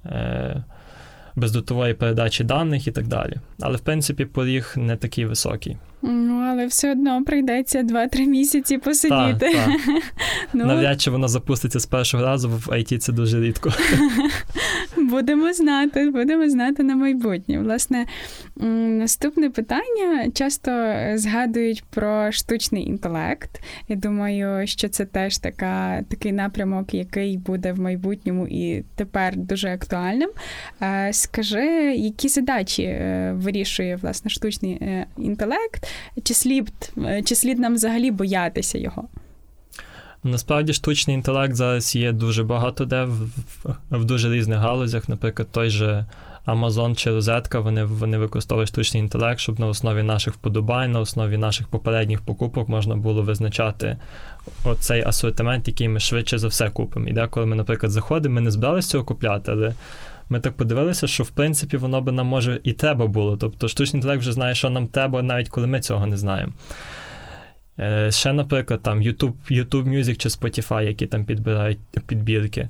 Е- 0.05 0.63
бездотової 1.35 1.93
передачі 1.93 2.43
даних 2.43 2.87
і 2.87 2.91
так 2.91 3.07
далі. 3.07 3.35
Але 3.59 3.77
в 3.77 3.79
принципі 3.79 4.25
поріг 4.25 4.73
не 4.77 4.95
такий 4.95 5.25
високий. 5.25 5.77
Ну, 6.01 6.47
але 6.51 6.65
все 6.65 6.91
одно 6.91 7.23
прийдеться 7.23 7.83
2-3 7.83 8.25
місяці 8.25 8.77
посидіти. 8.77 9.35
Так, 9.39 9.53
так. 9.53 9.69
ну, 10.53 10.65
Навряд 10.65 11.01
чи 11.01 11.11
вона 11.11 11.27
запуститься 11.27 11.79
з 11.79 11.85
першого 11.85 12.23
разу, 12.23 12.49
в 12.49 12.67
IT 12.67 12.97
це 12.97 13.13
дуже 13.13 13.39
рідко. 13.41 13.69
Будемо 15.11 15.53
знати, 15.53 16.09
будемо 16.09 16.49
знати 16.49 16.83
на 16.83 16.95
майбутнє. 16.95 17.59
Власне, 17.59 18.05
наступне 18.55 19.49
питання 19.49 20.31
часто 20.33 20.71
згадують 21.15 21.83
про 21.89 22.31
штучний 22.31 22.87
інтелект. 22.87 23.61
Я 23.87 23.95
думаю, 23.95 24.67
що 24.67 24.89
це 24.89 25.05
теж 25.05 25.37
така, 25.37 26.01
такий 26.09 26.31
напрямок, 26.31 26.93
який 26.93 27.37
буде 27.37 27.73
в 27.73 27.79
майбутньому 27.79 28.47
і 28.47 28.83
тепер 28.95 29.35
дуже 29.35 29.69
актуальним. 29.73 30.29
Скажи, 31.11 31.65
які 31.95 32.27
задачі 32.27 32.83
е, 32.83 33.33
вирішує 33.35 33.95
власне 33.95 34.29
штучний 34.29 34.73
е, 34.73 35.05
інтелект? 35.17 35.87
Чи 36.23 36.33
слід, 36.33 36.71
е, 36.97 37.21
чи 37.25 37.35
слід 37.35 37.59
нам 37.59 37.73
взагалі 37.73 38.11
боятися 38.11 38.77
його? 38.77 39.07
Насправді 40.23 40.73
штучний 40.73 41.15
інтелект 41.15 41.55
зараз 41.55 41.95
є 41.95 42.11
дуже 42.11 42.43
багато 42.43 42.85
де 42.85 43.03
в, 43.03 43.25
в, 43.63 43.75
в 43.91 44.05
дуже 44.05 44.33
різних 44.33 44.59
галузях. 44.59 45.09
Наприклад, 45.09 45.47
той 45.51 45.69
же 45.69 46.05
Amazon 46.45 46.95
чи 46.95 47.09
розетка, 47.11 47.59
вони 47.59 47.83
вони 47.83 48.17
використовують 48.17 48.69
штучний 48.69 49.03
інтелект, 49.03 49.39
щоб 49.39 49.59
на 49.59 49.67
основі 49.67 50.03
наших 50.03 50.33
вподобань, 50.33 50.91
на 50.91 50.99
основі 50.99 51.37
наших 51.37 51.67
попередніх 51.67 52.21
покупок 52.21 52.69
можна 52.69 52.95
було 52.95 53.21
визначати 53.21 53.97
оцей 54.65 55.03
асортимент, 55.03 55.67
який 55.67 55.89
ми 55.89 55.99
швидше 55.99 56.37
за 56.37 56.47
все 56.47 56.69
купимо. 56.69 57.07
І 57.07 57.13
деколи 57.13 57.45
ми, 57.45 57.55
наприклад, 57.55 57.91
заходимо, 57.91 58.35
ми 58.35 58.41
не 58.41 58.51
збиралися 58.51 58.89
цього 58.89 59.03
купляти, 59.03 59.51
але 59.51 59.73
ми 60.29 60.39
так 60.39 60.53
подивилися, 60.53 61.07
що 61.07 61.23
в 61.23 61.29
принципі 61.29 61.77
воно 61.77 62.01
би 62.01 62.11
нам 62.11 62.27
може 62.27 62.59
і 62.63 62.73
треба 62.73 63.07
було. 63.07 63.37
Тобто 63.37 63.67
штучний 63.67 63.97
інтелект 63.97 64.21
вже 64.21 64.33
знає, 64.33 64.55
що 64.55 64.69
нам 64.69 64.87
треба, 64.87 65.21
навіть 65.21 65.49
коли 65.49 65.67
ми 65.67 65.79
цього 65.79 66.07
не 66.07 66.17
знаємо. 66.17 66.51
Е, 67.79 68.11
ще, 68.11 68.33
наприклад, 68.33 68.81
там 68.83 69.01
YouTube 69.01 69.33
YouTube 69.51 69.89
Music 69.89 70.15
чи 70.15 70.29
Spotify, 70.29 70.83
які 70.83 71.07
там 71.07 71.25
підбирають 71.25 71.79
підбірки 72.07 72.69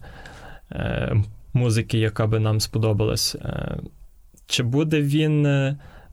е, 0.72 1.15
музики, 1.53 2.00
яка 2.00 2.27
би 2.27 2.39
нам 2.39 2.60
сподобалась. 2.60 3.36
Е, 3.36 3.77
чи 4.48 4.63
буде 4.63 5.01
він 5.01 5.48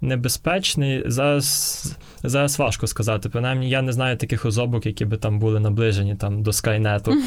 небезпечний? 0.01 1.03
Зараз 1.07 1.97
зараз 2.23 2.59
важко 2.59 2.87
сказати. 2.87 3.29
Принаймні, 3.29 3.69
я 3.69 3.83
не 3.83 3.93
знаю 3.93 4.17
таких 4.17 4.45
розробок, 4.45 4.87
які 4.87 5.05
би 5.05 5.17
там 5.17 5.39
були 5.39 5.61
наближені 5.61 6.15
там, 6.15 6.43
до 6.43 6.53
Скайнету. 6.53 7.13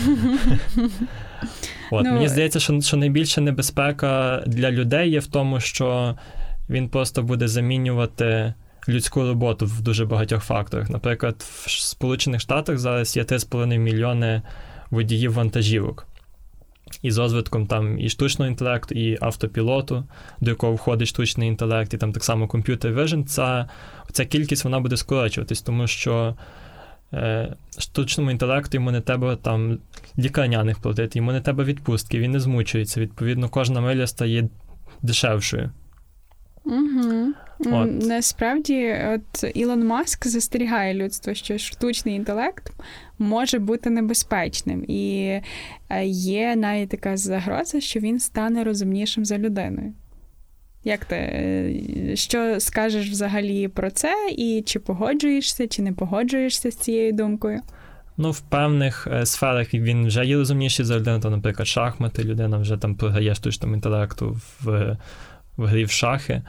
От, 1.91 2.05
ну, 2.05 2.11
Мені 2.11 2.27
здається, 2.27 2.59
що, 2.59 2.81
що 2.81 2.97
найбільша 2.97 3.41
небезпека 3.41 4.43
для 4.47 4.71
людей 4.71 5.09
є 5.09 5.19
в 5.19 5.27
тому, 5.27 5.59
що 5.59 6.17
він 6.69 6.89
просто 6.89 7.23
буде 7.23 7.47
замінювати. 7.47 8.53
Людську 8.89 9.21
роботу 9.21 9.65
в 9.65 9.81
дуже 9.81 10.05
багатьох 10.05 10.43
факторах. 10.43 10.89
Наприклад, 10.89 11.35
в 11.39 11.69
Сполучених 11.69 12.41
Штатах 12.41 12.77
зараз 12.77 13.17
є 13.17 13.23
3,5 13.23 13.77
мільйони 13.77 14.41
водіїв 14.91 15.33
вантажівок 15.33 16.07
і 17.01 17.11
з 17.11 17.17
розвитком 17.17 17.67
там 17.67 17.99
і 17.99 18.09
штучного 18.09 18.49
інтелекту, 18.49 18.95
і 18.95 19.17
автопілоту, 19.21 20.03
до 20.41 20.51
якого 20.51 20.73
входить 20.73 21.07
штучний 21.07 21.47
інтелект, 21.47 21.93
і 21.93 21.97
там 21.97 22.13
так 22.13 22.23
само 22.23 22.47
комп'ютер 22.47 22.93
Vision, 22.93 23.23
ця, 23.23 23.69
ця 24.11 24.25
кількість 24.25 24.63
вона 24.63 24.79
буде 24.79 24.97
скорочуватись, 24.97 25.61
тому 25.61 25.87
що 25.87 26.35
е, 27.13 27.55
штучному 27.79 28.31
інтелекту 28.31 28.77
йому 28.77 28.91
не 28.91 29.01
треба 29.01 29.35
там 29.35 29.79
лікарняних 30.19 30.79
платити, 30.79 31.19
йому 31.19 31.31
не 31.31 31.41
треба 31.41 31.63
відпустки, 31.63 32.19
він 32.19 32.31
не 32.31 32.39
змучується. 32.39 33.01
Відповідно, 33.01 33.49
кожна 33.49 33.81
миля 33.81 34.07
стає 34.07 34.49
дешевшою. 35.01 35.71
Угу. 36.65 37.33
От. 37.65 38.07
Насправді, 38.07 38.95
от 39.13 39.51
Ілон 39.53 39.87
Маск 39.87 40.27
застерігає 40.27 40.93
людство, 40.93 41.33
що 41.33 41.57
штучний 41.57 42.15
інтелект 42.15 42.73
може 43.19 43.59
бути 43.59 43.89
небезпечним, 43.89 44.85
і 44.87 45.39
е, 45.89 46.05
є 46.05 46.55
навіть 46.55 46.89
така 46.89 47.17
загроза, 47.17 47.81
що 47.81 47.99
він 47.99 48.19
стане 48.19 48.63
розумнішим 48.63 49.25
за 49.25 49.37
людиною. 49.37 49.93
Як 50.83 51.05
ти 51.05 51.15
е, 51.15 52.15
що 52.15 52.59
скажеш 52.59 53.09
взагалі 53.09 53.67
про 53.67 53.91
це, 53.91 54.13
і 54.37 54.63
чи 54.65 54.79
погоджуєшся, 54.79 55.67
чи 55.67 55.81
не 55.81 55.93
погоджуєшся 55.93 56.71
з 56.71 56.75
цією 56.75 57.13
думкою? 57.13 57.59
Ну, 58.17 58.31
в 58.31 58.39
певних 58.39 59.07
е, 59.11 59.25
сферах 59.25 59.73
він 59.73 60.07
вже 60.07 60.25
є 60.25 60.35
розумніший 60.35 60.85
за 60.85 60.99
людину, 60.99 61.19
то, 61.19 61.29
наприклад, 61.29 61.67
шахмати, 61.67 62.23
людина 62.23 62.57
вже 62.57 62.77
там 62.77 62.95
програє 62.95 63.35
штучному 63.35 63.75
інтелекту 63.75 64.39
в, 64.61 64.97
в 65.57 65.65
грі 65.65 65.85
в 65.85 65.91
шахи. 65.91 66.41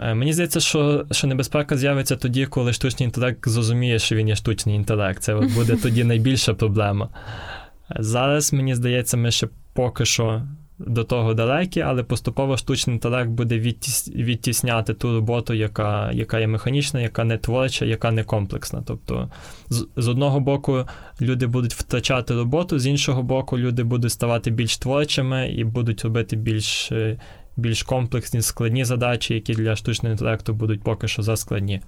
Е, 0.00 0.14
мені 0.14 0.32
здається, 0.32 0.60
що 0.60 1.06
що 1.10 1.26
небезпека 1.26 1.76
з'явиться 1.76 2.16
тоді, 2.16 2.46
коли 2.46 2.72
штучний 2.72 3.04
інтелект 3.04 3.48
зрозуміє, 3.48 3.98
що 3.98 4.16
він 4.16 4.28
є 4.28 4.36
штучний 4.36 4.76
інтелект. 4.76 5.22
Це 5.22 5.34
буде 5.34 5.76
тоді 5.76 6.04
найбільша 6.04 6.54
проблема. 6.54 7.08
Зараз, 7.98 8.52
мені 8.52 8.74
здається, 8.74 9.16
ми 9.16 9.30
ще 9.30 9.48
поки 9.72 10.04
що 10.04 10.42
до 10.78 11.04
того 11.04 11.34
далекі, 11.34 11.80
але 11.80 12.02
поступово 12.02 12.56
штучний 12.56 12.96
інтелект 12.96 13.30
буде 13.30 13.58
відтісняти 14.16 14.94
ту 14.94 15.14
роботу, 15.14 15.54
яка 15.54 16.12
яка 16.12 16.38
є 16.38 16.46
механічна, 16.46 17.00
яка 17.00 17.24
не 17.24 17.38
творча, 17.38 17.84
яка 17.84 18.10
не 18.10 18.24
комплексна. 18.24 18.82
Тобто, 18.86 19.30
з, 19.68 19.86
з 19.96 20.08
одного 20.08 20.40
боку, 20.40 20.84
люди 21.20 21.46
будуть 21.46 21.74
втрачати 21.74 22.34
роботу, 22.34 22.78
з 22.78 22.86
іншого 22.86 23.22
боку, 23.22 23.58
люди 23.58 23.82
будуть 23.82 24.12
ставати 24.12 24.50
більш 24.50 24.78
творчими 24.78 25.48
і 25.48 25.64
будуть 25.64 26.04
робити 26.04 26.36
більш 26.36 26.92
е, 26.92 27.16
більш 27.58 27.82
комплексні, 27.82 28.42
складні 28.42 28.84
задачі, 28.84 29.34
які 29.34 29.54
для 29.54 29.76
штучного 29.76 30.12
інтелекту 30.12 30.54
будуть 30.54 30.82
поки 30.82 31.08
що 31.08 31.22
заскладні. 31.22 31.80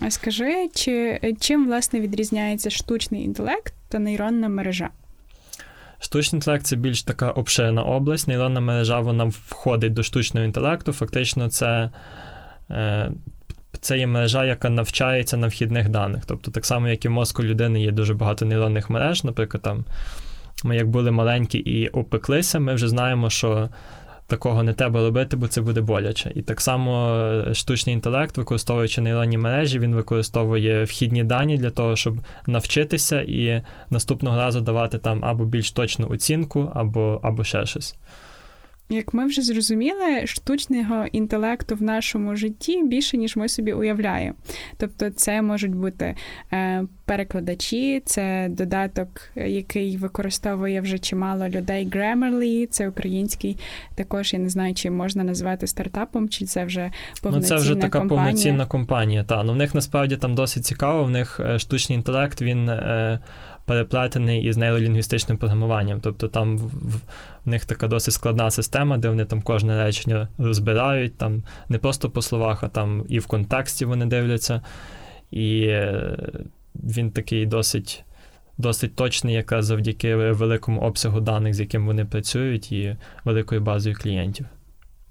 А 0.00 0.10
скажи, 0.10 0.68
чи 0.74 1.20
чим 1.40 1.66
власне 1.66 2.00
відрізняється 2.00 2.70
штучний 2.70 3.24
інтелект 3.24 3.74
та 3.88 3.98
нейронна 3.98 4.48
мережа? 4.48 4.88
Штучний 6.00 6.36
інтелект 6.36 6.66
це 6.66 6.76
більш 6.76 7.02
така 7.02 7.30
обширна 7.30 7.82
область. 7.82 8.28
Нейронна 8.28 8.60
мережа 8.60 9.00
вона 9.00 9.24
входить 9.24 9.92
до 9.92 10.02
штучного 10.02 10.46
інтелекту. 10.46 10.92
Фактично, 10.92 11.48
це 11.48 11.90
е, 12.70 13.10
це 13.80 13.98
є 13.98 14.06
мережа, 14.06 14.44
яка 14.44 14.70
навчається 14.70 15.36
на 15.36 15.46
вхідних 15.46 15.88
даних. 15.88 16.24
Тобто, 16.26 16.50
так 16.50 16.66
само, 16.66 16.88
як 16.88 17.04
і 17.04 17.08
в 17.08 17.10
мозку 17.10 17.42
людини 17.42 17.82
є 17.82 17.90
дуже 17.90 18.14
багато 18.14 18.44
нейронних 18.44 18.90
мереж. 18.90 19.24
Наприклад, 19.24 19.62
там 19.62 19.84
ми 20.64 20.76
як 20.76 20.88
були 20.88 21.10
маленькі 21.10 21.58
і 21.58 21.88
опеклися, 21.88 22.60
ми 22.60 22.74
вже 22.74 22.88
знаємо, 22.88 23.30
що 23.30 23.68
такого 24.30 24.62
не 24.62 24.72
треба 24.72 25.00
робити, 25.00 25.36
бо 25.36 25.48
це 25.48 25.60
буде 25.60 25.80
боляче. 25.80 26.32
І 26.34 26.42
так 26.42 26.60
само 26.60 27.14
е, 27.48 27.54
штучний 27.54 27.94
інтелект, 27.94 28.36
використовуючи 28.36 29.00
нейронні 29.00 29.38
мережі, 29.38 29.78
він 29.78 29.94
використовує 29.94 30.84
вхідні 30.84 31.24
дані 31.24 31.56
для 31.56 31.70
того, 31.70 31.96
щоб 31.96 32.18
навчитися 32.46 33.20
і 33.20 33.62
наступного 33.90 34.36
разу 34.36 34.60
давати 34.60 34.98
там 34.98 35.24
або 35.24 35.44
більш 35.44 35.72
точну 35.72 36.08
оцінку, 36.08 36.72
або, 36.74 37.20
або 37.22 37.44
ще 37.44 37.66
щось. 37.66 37.96
Як 38.92 39.14
ми 39.14 39.26
вже 39.26 39.42
зрозуміли, 39.42 40.26
штучного 40.26 41.06
інтелекту 41.12 41.74
в 41.76 41.82
нашому 41.82 42.36
житті 42.36 42.82
більше, 42.82 43.16
ніж 43.16 43.36
ми 43.36 43.48
собі 43.48 43.72
уявляємо. 43.72 44.34
Тобто, 44.76 45.10
це 45.10 45.42
можуть 45.42 45.74
бути 45.74 46.16
е, 46.52 46.84
перекладачі, 47.04 48.02
це 48.04 48.46
додаток, 48.50 49.08
який 49.36 49.96
використовує 49.96 50.80
вже 50.80 50.98
чимало 50.98 51.48
людей. 51.48 51.88
Grammarly, 51.88 52.66
це 52.66 52.88
український. 52.88 53.56
Також 53.94 54.32
я 54.32 54.38
не 54.38 54.48
знаю, 54.48 54.74
чи 54.74 54.90
можна 54.90 55.24
назвати 55.24 55.66
стартапом, 55.66 56.28
чи 56.28 56.44
це 56.44 56.64
вже 56.64 56.90
повноцінна 57.22 57.56
Ну, 57.56 57.62
Це 57.62 57.70
вже 57.70 57.80
така 57.80 57.98
компанія. 57.98 58.24
повноцінна 58.26 58.66
компанія. 58.66 59.24
Та 59.24 59.42
ну 59.42 59.52
в 59.52 59.56
них 59.56 59.74
насправді 59.74 60.16
там 60.16 60.34
досить 60.34 60.64
цікаво. 60.66 61.04
В 61.04 61.10
них 61.10 61.40
е, 61.44 61.58
штучний 61.58 61.96
інтелект 61.98 62.42
він. 62.42 62.70
Переплетений 63.70 64.42
із 64.44 64.56
нейролінгвістичним 64.56 65.38
програмуванням. 65.38 66.00
Тобто 66.00 66.28
там 66.28 66.58
в, 66.58 66.96
в 67.44 67.48
них 67.48 67.64
така 67.64 67.88
досить 67.88 68.14
складна 68.14 68.50
система, 68.50 68.98
де 68.98 69.08
вони 69.08 69.24
там 69.24 69.42
кожне 69.42 69.84
речення 69.84 70.28
розбирають, 70.38 71.18
там 71.18 71.42
не 71.68 71.78
просто 71.78 72.10
по 72.10 72.22
словах, 72.22 72.64
а 72.64 72.68
там 72.68 73.04
і 73.08 73.18
в 73.18 73.26
контексті 73.26 73.84
вони 73.84 74.06
дивляться. 74.06 74.62
І 75.30 75.62
е, 75.62 76.16
він 76.74 77.10
такий 77.10 77.46
досить. 77.46 78.04
Досить 78.58 78.96
точний, 78.96 79.34
якраз 79.34 79.66
завдяки 79.66 80.16
великому 80.16 80.80
обсягу 80.80 81.20
даних, 81.20 81.54
з 81.54 81.60
яким 81.60 81.86
вони 81.86 82.04
працюють, 82.04 82.72
і 82.72 82.96
великою 83.24 83.60
базою 83.60 83.96
клієнтів. 83.96 84.46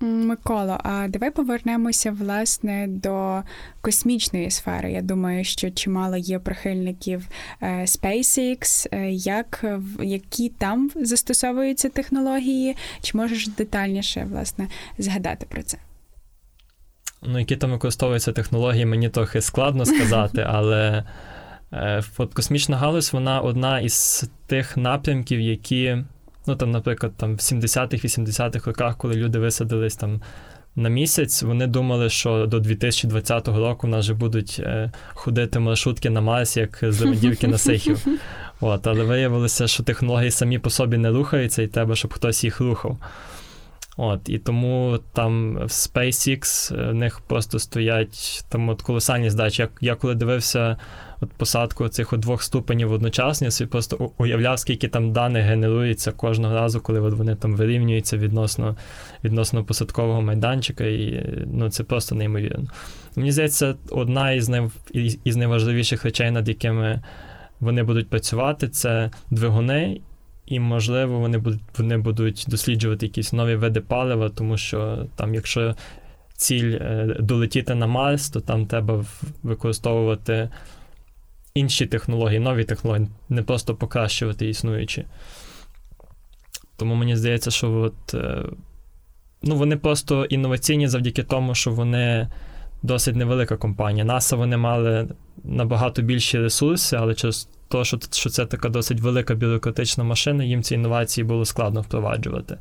Миколо, 0.01 0.77
а 0.83 1.07
давай 1.07 1.31
повернемося 1.31 2.11
власне 2.11 2.85
до 2.87 3.41
космічної 3.81 4.51
сфери. 4.51 4.91
Я 4.91 5.01
думаю, 5.01 5.43
що 5.43 5.71
чимало 5.71 6.17
є 6.17 6.39
прихильників 6.39 7.27
е, 7.61 7.81
SpaceX, 7.81 8.87
е, 8.91 9.11
як 9.11 9.65
які 10.03 10.49
там 10.49 10.91
застосовуються 10.95 11.89
технології, 11.89 12.75
чи 13.01 13.17
можеш 13.17 13.47
детальніше 13.47 14.27
власне 14.31 14.67
згадати 14.97 15.45
про 15.49 15.63
це? 15.63 15.77
Ну, 17.21 17.39
які 17.39 17.55
там 17.55 17.71
використовуються 17.71 18.31
технології, 18.31 18.85
мені 18.85 19.09
трохи 19.09 19.41
складно 19.41 19.85
сказати, 19.85 20.41
але 20.49 21.03
е, 21.73 22.03
космічна 22.33 22.77
галузь 22.77 23.13
вона 23.13 23.41
одна 23.41 23.79
із 23.79 24.23
тих 24.47 24.77
напрямків, 24.77 25.39
які 25.39 25.97
Ну 26.49 26.55
там, 26.55 26.71
наприклад, 26.71 27.13
там 27.17 27.35
в 27.35 27.39
70-х, 27.39 28.05
80-х 28.05 28.67
роках, 28.67 28.97
коли 28.97 29.13
люди 29.13 29.39
висадились 29.39 29.95
там 29.95 30.21
на 30.75 30.89
місяць, 30.89 31.43
вони 31.43 31.67
думали, 31.67 32.09
що 32.09 32.45
до 32.45 32.59
2020 32.59 33.47
року 33.47 33.87
в 33.87 33.89
нас 33.89 34.05
вже 34.05 34.13
будуть 34.13 34.57
е, 34.59 34.91
ходити 35.13 35.59
маршрутки 35.59 36.09
на 36.09 36.21
Марс, 36.21 36.57
як 36.57 36.79
з 36.81 37.01
на 37.47 37.57
Сихів. 37.57 38.05
От, 38.61 38.87
Але 38.87 39.03
виявилося, 39.03 39.67
що 39.67 39.83
технології 39.83 40.31
самі 40.31 40.59
по 40.59 40.69
собі 40.69 40.97
не 40.97 41.09
рухаються, 41.09 41.61
і 41.61 41.67
треба, 41.67 41.95
щоб 41.95 42.13
хтось 42.13 42.43
їх 42.43 42.59
рухав. 42.59 42.97
От, 44.01 44.29
І 44.29 44.37
тому 44.37 44.99
там 45.13 45.53
в 45.55 45.61
SpaceX 45.61 46.73
е, 46.75 46.91
в 46.91 46.93
них 46.93 47.19
просто 47.19 47.59
стоять 47.59 48.45
там 48.49 48.69
от 48.69 48.81
колосальні 48.81 49.29
здачі. 49.29 49.61
Я, 49.61 49.69
я 49.81 49.95
коли 49.95 50.15
дивився 50.15 50.77
от 51.21 51.29
посадку 51.33 51.87
цих 51.87 52.13
от 52.13 52.19
двох 52.19 52.43
ступенів 52.43 52.91
одночасно, 52.91 53.47
я 53.59 53.67
просто 53.67 54.11
уявляв, 54.17 54.59
скільки 54.59 54.87
там 54.87 55.13
даних 55.13 55.45
генерується 55.45 56.11
кожного 56.11 56.55
разу, 56.55 56.81
коли 56.81 56.99
от 56.99 57.13
вони 57.13 57.35
там 57.35 57.55
вирівнюються 57.55 58.17
відносно 58.17 58.75
відносно 59.23 59.63
посадкового 59.63 60.21
майданчика, 60.21 60.83
і 60.83 61.25
ну, 61.53 61.69
це 61.69 61.83
просто 61.83 62.15
неймовірно. 62.15 62.67
Мені 63.15 63.31
здається, 63.31 63.75
одна 63.89 64.31
із, 64.31 64.49
най, 64.49 64.69
із 65.23 65.35
найважливіших 65.35 66.03
речей, 66.03 66.31
над 66.31 66.47
якими 66.47 67.01
вони 67.59 67.83
будуть 67.83 68.09
працювати, 68.09 68.69
це 68.69 69.11
двигуни. 69.31 70.01
І, 70.49 70.59
можливо, 70.59 71.19
вони 71.19 71.37
будуть 71.37 71.61
вони 71.77 71.97
будуть 71.97 72.45
досліджувати 72.47 73.05
якісь 73.05 73.33
нові 73.33 73.55
види 73.55 73.81
палива, 73.81 74.29
тому 74.29 74.57
що 74.57 75.05
там, 75.15 75.35
якщо 75.35 75.75
ціль 76.33 76.71
е, 76.71 77.17
долетіти 77.19 77.75
на 77.75 77.87
Марс, 77.87 78.29
то 78.29 78.39
там 78.39 78.65
треба 78.65 79.05
використовувати 79.43 80.49
інші 81.53 81.85
технології, 81.85 82.39
нові 82.39 82.63
технології, 82.63 83.07
не 83.29 83.43
просто 83.43 83.75
покращувати 83.75 84.49
існуючі. 84.49 85.05
Тому 86.77 86.95
мені 86.95 87.15
здається, 87.15 87.51
що 87.51 87.71
от, 87.71 88.13
е, 88.13 88.45
ну, 89.43 89.55
вони 89.55 89.77
просто 89.77 90.25
інноваційні 90.25 90.87
завдяки 90.87 91.23
тому, 91.23 91.55
що 91.55 91.71
вони 91.71 92.27
досить 92.83 93.15
невелика 93.15 93.57
компанія. 93.57 94.05
НАСА 94.05 94.35
вони 94.35 94.57
мали 94.57 95.07
набагато 95.43 96.01
більші 96.01 96.39
ресурси, 96.39 96.95
але 96.95 97.13
через 97.13 97.49
те, 97.69 97.83
що, 97.83 97.99
що 98.11 98.29
це 98.29 98.45
така 98.45 98.69
досить 98.69 99.01
велика 99.01 99.35
бюрократична 99.35 100.03
машина, 100.03 100.43
їм 100.43 100.63
ці 100.63 100.75
інновації 100.75 101.25
було 101.25 101.45
складно 101.45 101.81
впроваджувати. 101.81 102.57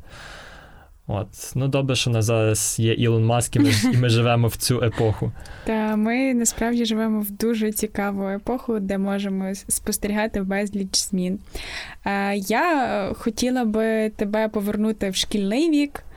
От. 1.11 1.27
Ну, 1.55 1.67
добре, 1.67 1.95
що 1.95 2.09
на 2.09 2.21
зараз 2.21 2.75
є 2.79 2.93
Ілон 2.93 3.25
Маск, 3.25 3.55
і 3.55 3.59
ми, 3.59 3.71
і 3.93 3.97
ми 3.97 4.09
живемо 4.09 4.47
в 4.47 4.55
цю 4.55 4.83
епоху. 4.83 5.31
Та 5.65 5.95
ми 5.95 6.33
насправді 6.33 6.85
живемо 6.85 7.21
в 7.21 7.31
дуже 7.31 7.71
цікаву 7.71 8.27
епоху, 8.27 8.79
де 8.79 8.97
можемо 8.97 9.55
спостерігати 9.55 10.41
безліч 10.41 10.97
змін. 10.97 11.39
Я 12.35 13.09
хотіла 13.17 13.65
би 13.65 14.09
тебе 14.09 14.47
повернути 14.47 15.09
в 15.09 15.15
шкільний 15.15 15.69
вік, 15.69 15.99
е, 15.99 16.08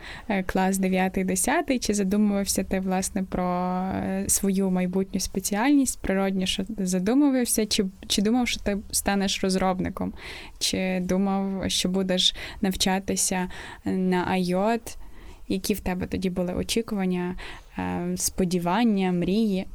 клас 0.47 0.81
9-10. 0.81 1.79
Чи 1.79 1.95
задумувався 1.95 2.65
ти 2.65 2.81
власне 2.81 3.23
про 3.23 3.45
е, 3.45 4.25
свою 4.29 4.71
майбутню 4.71 5.21
спеціальність? 5.21 6.01
Природні, 6.01 6.47
що 6.47 6.65
задумувався, 6.79 7.67
чи, 7.67 7.85
чи 8.07 8.23
думав, 8.23 8.49
що 8.49 8.61
ти 8.61 8.79
станеш 8.91 9.43
розробником? 9.43 10.13
Чи 10.59 11.01
думав, 11.01 11.71
що 11.71 11.89
будеш 11.89 12.35
навчатися 12.61 13.49
на 13.85 14.37
IOT? 14.37 14.97
Які 15.49 15.75
в 15.75 15.81
тебе 15.81 16.07
тоді 16.07 16.31
були 16.31 16.55
очікування, 16.55 17.35
е, 17.79 18.13
сподівання, 18.17 19.13
мрії? 19.13 19.67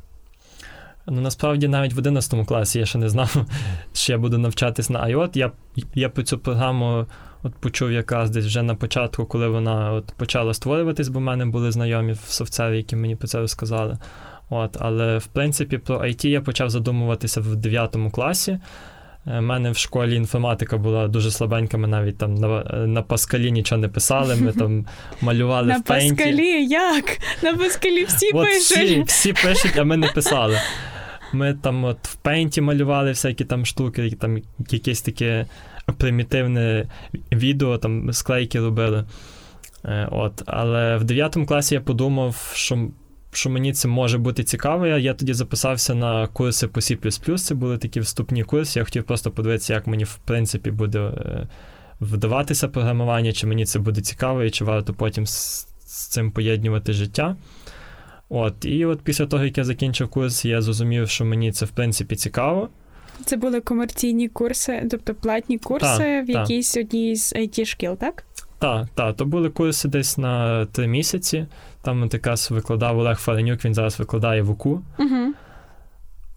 Ну, 1.07 1.21
насправді, 1.21 1.67
навіть 1.67 1.93
в 1.93 1.97
11 1.97 2.45
класі 2.47 2.79
я 2.79 2.85
ще 2.85 2.97
не 2.97 3.09
знав, 3.09 3.45
що 3.93 4.13
я 4.13 4.19
буду 4.19 4.37
навчатись 4.37 4.89
на 4.89 5.05
IOT. 5.05 5.37
Я 5.37 5.51
я 5.95 6.09
по 6.09 6.23
цю 6.23 6.39
програму 6.39 7.05
от 7.47 7.55
почув 7.55 7.91
якраз 7.91 8.29
десь 8.29 8.45
вже 8.45 8.63
на 8.63 8.75
початку, 8.75 9.25
коли 9.25 9.47
вона 9.47 9.91
от 9.91 10.13
почала 10.17 10.53
створюватись, 10.53 11.07
бо 11.07 11.19
в 11.19 11.21
мене 11.21 11.45
були 11.45 11.71
знайомі 11.71 12.11
в 12.11 12.31
софтсері, 12.31 12.77
які 12.77 12.95
мені 12.95 13.15
про 13.15 13.27
це 13.27 13.39
розказали. 13.39 13.97
От, 14.49 14.77
Але 14.79 15.17
в 15.17 15.25
принципі 15.25 15.77
про 15.77 15.99
IT 15.99 16.27
я 16.27 16.41
почав 16.41 16.69
задумуватися 16.69 17.41
в 17.41 17.55
9 17.55 17.95
класі. 18.11 18.59
У 19.25 19.29
е, 19.29 19.41
мене 19.41 19.71
в 19.71 19.77
школі 19.77 20.15
інформатика 20.15 20.77
була 20.77 21.07
дуже 21.07 21.31
слабенька, 21.31 21.77
ми 21.77 21.87
навіть 21.87 22.17
там 22.17 22.35
на 22.35 22.63
на 22.87 23.01
Паскалі 23.01 23.51
нічого 23.51 23.81
не 23.81 23.87
писали, 23.87 24.35
ми 24.35 24.51
там 24.51 24.85
малювали 25.21 25.73
в 25.73 25.83
пейнті. 25.83 26.09
На 26.09 26.15
Паскалі 26.15 26.65
як? 26.67 27.05
На 27.43 27.53
Паскалі 27.53 28.03
всі 28.03 28.31
От 28.33 28.45
пишуть. 28.45 28.61
Всі, 28.61 29.03
всі 29.03 29.33
пишуть, 29.47 29.77
а 29.77 29.83
ми 29.83 29.97
не 29.97 30.07
писали. 30.07 30.57
Ми 31.33 31.53
там 31.53 31.83
от 31.83 32.07
в 32.07 32.15
пейнті 32.15 32.61
малювали 32.61 33.09
всякі 33.09 33.45
там 33.45 33.65
штуки, 33.65 34.17
там 34.19 34.37
якесь 34.69 35.01
таке 35.01 35.45
примітивне 35.97 36.87
відео, 37.31 37.77
там 37.77 38.13
склейки 38.13 38.59
робили. 38.59 39.05
Е, 39.85 40.07
от. 40.11 40.43
Але 40.45 40.97
в 40.97 41.03
9 41.03 41.37
класі 41.47 41.75
я 41.75 41.81
подумав, 41.81 42.51
що 42.53 42.87
що 43.31 43.49
мені 43.49 43.73
це 43.73 43.87
може 43.87 44.17
бути 44.17 44.43
цікаво. 44.43 44.87
Я 44.87 45.13
тоді 45.13 45.33
записався 45.33 45.95
на 45.95 46.27
курси 46.27 46.67
по 46.67 46.79
C. 46.79 47.37
Це 47.37 47.55
були 47.55 47.77
такі 47.77 47.99
вступні 47.99 48.43
курси. 48.43 48.79
Я 48.79 48.83
хотів 48.85 49.03
просто 49.03 49.31
подивитися, 49.31 49.73
як 49.73 49.87
мені, 49.87 50.03
в 50.03 50.15
принципі, 50.25 50.71
буде 50.71 50.99
е, 50.99 51.47
вдаватися 52.01 52.67
програмування, 52.67 53.33
чи 53.33 53.47
мені 53.47 53.65
це 53.65 53.79
буде 53.79 54.01
цікаво, 54.01 54.43
і 54.43 54.51
чи 54.51 54.65
варто 54.65 54.93
потім 54.93 55.27
з, 55.27 55.67
з 55.85 56.07
цим 56.07 56.31
поєднувати 56.31 56.93
життя. 56.93 57.35
От, 58.29 58.65
І 58.65 58.85
от 58.85 59.01
після 59.01 59.25
того, 59.25 59.45
як 59.45 59.57
я 59.57 59.63
закінчив 59.63 60.09
курс, 60.09 60.45
я 60.45 60.61
зрозумів, 60.61 61.09
що 61.09 61.25
мені 61.25 61.51
це 61.51 61.65
в 61.65 61.69
принципі 61.69 62.15
цікаво. 62.15 62.69
Це 63.25 63.37
були 63.37 63.61
комерційні 63.61 64.27
курси, 64.27 64.87
тобто 64.91 65.15
платні 65.15 65.57
курси 65.57 65.97
та, 65.97 66.21
в 66.21 66.29
якійсь 66.29 66.77
одній 66.77 67.15
з 67.15 67.33
it 67.33 67.65
шкіл, 67.65 67.95
так? 67.95 68.23
Так, 68.59 68.87
так. 68.95 69.15
То 69.15 69.25
були 69.25 69.49
курси 69.49 69.87
десь 69.87 70.17
на 70.17 70.65
три 70.65 70.87
місяці. 70.87 71.45
Там 71.81 72.09
якраз 72.13 72.51
викладав 72.51 72.99
Олег 72.99 73.17
Фаренюк, 73.17 73.65
він 73.65 73.73
зараз 73.73 73.99
викладає 73.99 74.41
в 74.41 74.49
УКУ. 74.49 74.81
Угу. 74.99 75.33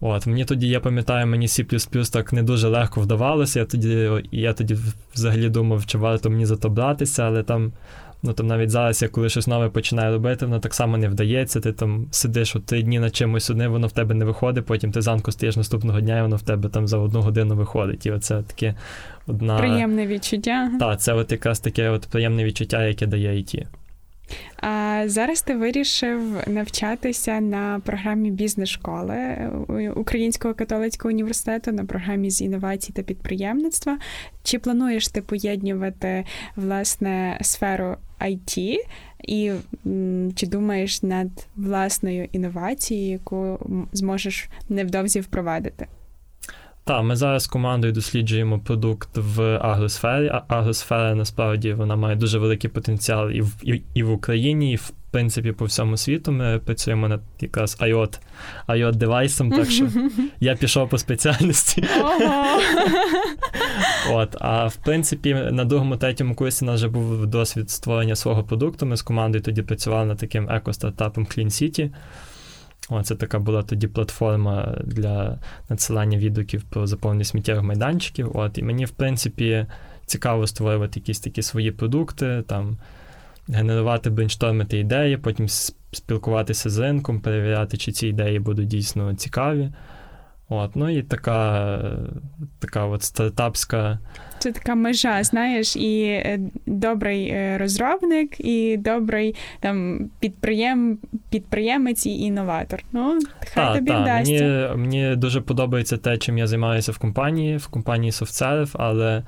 От, 0.03 0.27
Мені 0.27 0.45
тоді, 0.45 0.67
я 0.67 0.79
пам'ятаю, 0.79 1.27
мені 1.27 1.47
C 1.47 2.11
так 2.11 2.33
не 2.33 2.43
дуже 2.43 2.67
легко 2.67 3.01
вдавалося. 3.01 3.59
Я 3.59 3.65
тоді 3.65 4.09
я 4.31 4.53
тоді 4.53 4.77
взагалі 5.13 5.49
думав, 5.49 5.85
чи 5.85 5.97
варто 5.97 6.29
мені 6.29 6.45
за 6.45 6.55
то 6.55 6.69
братися, 6.69 7.23
але 7.23 7.43
там 7.43 7.71
Ну 8.23 8.33
там 8.33 8.47
навіть 8.47 8.69
зараз, 8.69 9.01
я 9.01 9.07
коли 9.07 9.29
щось 9.29 9.47
нове 9.47 9.69
починаю 9.69 10.13
робити, 10.13 10.45
воно 10.45 10.59
так 10.59 10.73
само 10.73 10.97
не 10.97 11.09
вдається. 11.09 11.59
Ти 11.59 11.73
там 11.73 12.07
сидиш 12.11 12.55
от 12.55 12.65
три 12.65 12.83
дні 12.83 12.99
на 12.99 13.09
чимось 13.09 13.49
одне, 13.49 13.67
воно 13.67 13.87
в 13.87 13.91
тебе 13.91 14.15
не 14.15 14.25
виходить, 14.25 14.65
потім 14.65 14.91
ти 14.91 15.01
зранку 15.01 15.31
стаєш 15.31 15.57
наступного 15.57 16.01
дня, 16.01 16.19
і 16.19 16.21
воно 16.21 16.35
в 16.35 16.41
тебе 16.41 16.69
там 16.69 16.87
за 16.87 16.97
одну 16.97 17.21
годину 17.21 17.55
виходить. 17.55 18.05
І 18.05 18.11
оце 18.11 18.43
таке 18.43 18.75
одна. 19.27 19.57
Приємне 19.57 20.07
відчуття. 20.07 20.71
Так, 20.79 21.01
це 21.01 21.13
от 21.13 21.31
якраз 21.31 21.59
таке 21.59 21.89
от 21.89 22.01
приємне 22.01 22.43
відчуття, 22.43 22.83
яке 22.83 23.07
дає 23.07 23.31
IT. 23.31 23.65
А 24.57 25.03
зараз 25.05 25.41
ти 25.41 25.55
вирішив 25.55 26.21
навчатися 26.47 27.39
на 27.41 27.81
програмі 27.85 28.31
бізнес-школи 28.31 29.49
Українського 29.95 30.53
католицького 30.53 31.11
університету 31.11 31.71
на 31.71 31.85
програмі 31.85 32.31
з 32.31 32.41
інновацій 32.41 32.93
та 32.93 33.01
підприємництва. 33.01 33.97
Чи 34.43 34.59
плануєш 34.59 35.07
ти 35.07 35.21
поєднувати 35.21 36.25
власне 36.55 37.37
сферу 37.41 37.95
IT 38.19 38.77
і 39.23 39.51
чи 40.35 40.47
думаєш 40.47 41.03
над 41.03 41.29
власною 41.55 42.27
інновацією, 42.31 43.11
яку 43.11 43.59
зможеш 43.93 44.49
невдовзі 44.69 45.19
впровадити? 45.19 45.87
Так, 46.83 47.03
ми 47.03 47.15
зараз 47.15 47.47
командою 47.47 47.93
досліджуємо 47.93 48.59
продукт 48.59 49.09
в 49.15 49.57
агросфері. 49.57 50.31
Агросфера 50.47 51.15
насправді 51.15 51.73
вона 51.73 51.95
має 51.95 52.15
дуже 52.15 52.39
великий 52.39 52.69
потенціал 52.69 53.31
і 53.31 53.41
в 53.41 53.55
і, 53.63 53.81
і 53.93 54.03
в 54.03 54.11
Україні, 54.11 54.73
і 54.73 54.75
в 54.75 54.91
принципі 55.11 55.51
по 55.51 55.65
всьому 55.65 55.97
світу. 55.97 56.31
Ми 56.31 56.59
працюємо 56.65 57.07
над 57.07 57.21
якраз 57.41 57.77
IOT, 57.81 58.19
IOT 58.67 58.95
девайсом, 58.95 59.51
так 59.51 59.71
що 59.71 59.87
я 60.39 60.55
пішов 60.55 60.89
по 60.89 60.97
спеціальності. 60.97 61.83
От, 64.11 64.35
А 64.39 64.67
в 64.67 64.75
принципі, 64.75 65.33
на 65.51 65.65
другому, 65.65 65.97
третьому 65.97 66.35
курсі 66.35 66.65
у 66.65 66.67
нас 66.67 66.75
вже 66.75 66.87
був 66.87 67.27
досвід 67.27 67.69
створення 67.69 68.15
свого 68.15 68.43
продукту. 68.43 68.85
Ми 68.85 68.97
з 68.97 69.01
командою 69.01 69.43
тоді 69.43 69.61
працювали 69.61 70.05
над 70.05 70.17
таким 70.17 70.49
еко-стартапом 70.49 71.25
Clean 71.25 71.45
City. 71.45 71.89
Це 73.03 73.15
така 73.15 73.39
була 73.39 73.63
тоді 73.63 73.87
платформа 73.87 74.77
для 74.83 75.39
надсилання 75.69 76.17
відгуків 76.17 76.63
про 76.63 76.87
заповнення 76.87 77.23
сміттєвих 77.23 77.63
майданчиків. 77.63 78.31
От, 78.37 78.57
І 78.57 78.63
мені, 78.63 78.85
в 78.85 78.91
принципі, 78.91 79.65
цікаво 80.05 80.47
створювати 80.47 80.99
якісь 80.99 81.19
такі 81.19 81.41
свої 81.41 81.71
продукти, 81.71 82.43
там, 82.47 82.77
генерувати, 83.47 84.09
брейнштормити 84.09 84.79
ідеї, 84.79 85.17
потім 85.17 85.47
спілкуватися 85.91 86.69
з 86.69 86.77
ринком, 86.77 87.19
перевіряти, 87.19 87.77
чи 87.77 87.91
ці 87.91 88.07
ідеї 88.07 88.39
будуть 88.39 88.67
дійсно 88.67 89.13
цікаві. 89.15 89.69
От, 90.53 90.75
Ну 90.75 90.89
і 90.89 91.03
така 91.03 91.79
така 92.59 92.85
от 92.85 93.03
стартапська. 93.03 93.99
Це 94.39 94.51
така 94.51 94.75
межа, 94.75 95.23
знаєш, 95.23 95.75
і 95.75 96.03
е, 96.03 96.39
добрий 96.65 97.27
е, 97.27 97.57
розробник, 97.57 98.39
і 98.39 98.77
добрий 98.77 99.35
там 99.59 100.09
підприєм, 100.19 100.97
підприємець 101.29 102.05
і 102.05 102.19
інноватор. 102.19 102.83
Ну, 102.91 103.19
хай 103.53 103.65
та, 103.65 103.75
тобі 103.75 103.91
та. 103.91 104.01
вдасться. 104.01 104.73
Мені, 104.75 104.77
мені 104.77 105.15
дуже 105.15 105.41
подобається 105.41 105.97
те, 105.97 106.17
чим 106.17 106.37
я 106.37 106.47
займаюся 106.47 106.91
в 106.91 106.97
компанії, 106.97 107.57
в 107.57 107.67
компанії 107.67 108.11
SoftServe, 108.11 108.71
але 108.73 109.19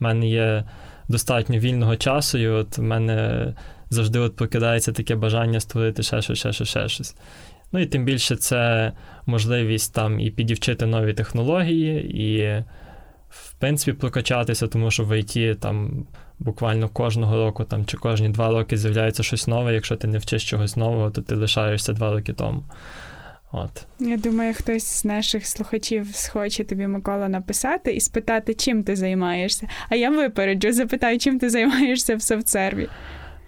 в 0.00 0.02
мене 0.02 0.28
є 0.28 0.64
достатньо 1.08 1.58
вільного 1.58 1.96
часу, 1.96 2.38
і 2.38 2.48
от 2.48 2.78
в 2.78 2.82
мене 2.82 3.46
завжди 3.90 4.18
от 4.18 4.36
прокидається 4.36 4.92
таке 4.92 5.16
бажання 5.16 5.60
створити 5.60 6.02
ще 6.02 6.22
щось, 6.22 6.38
ще 6.38 6.52
щось, 6.52 6.68
ще 6.68 6.88
щось. 6.88 7.16
Ну 7.72 7.80
і 7.80 7.86
тим 7.86 8.04
більше 8.04 8.36
це 8.36 8.92
можливість 9.26 9.94
там 9.94 10.20
і 10.20 10.30
підівчити 10.30 10.86
нові 10.86 11.12
технології, 11.14 12.22
і, 12.22 12.64
в 13.30 13.52
принципі, 13.52 13.98
прокачатися, 13.98 14.66
тому 14.66 14.90
що 14.90 15.04
в 15.04 15.18
ІТ 15.18 15.60
там 15.60 16.06
буквально 16.38 16.88
кожного 16.88 17.36
року 17.36 17.64
там, 17.64 17.84
чи 17.84 17.96
кожні 17.96 18.28
два 18.28 18.48
роки 18.48 18.76
з'являється 18.76 19.22
щось 19.22 19.46
нове. 19.46 19.74
Якщо 19.74 19.96
ти 19.96 20.06
не 20.06 20.18
вчиш 20.18 20.50
чогось 20.50 20.76
нового, 20.76 21.10
то 21.10 21.22
ти 21.22 21.34
лишаєшся 21.34 21.92
два 21.92 22.12
роки 22.12 22.32
тому. 22.32 22.64
От. 23.52 23.86
Я 23.98 24.16
думаю, 24.16 24.54
хтось 24.54 24.84
з 24.84 25.04
наших 25.04 25.46
слухачів 25.46 26.06
схоче 26.12 26.64
тобі, 26.64 26.86
Микола, 26.86 27.28
написати 27.28 27.92
і 27.92 28.00
спитати, 28.00 28.54
чим 28.54 28.82
ти 28.82 28.96
займаєшся. 28.96 29.68
А 29.88 29.94
я 29.94 30.10
випереджу, 30.10 30.72
запитаю, 30.72 31.18
чим 31.18 31.38
ти 31.38 31.50
займаєшся 31.50 32.16
в 32.16 32.22
софтсерві. 32.22 32.88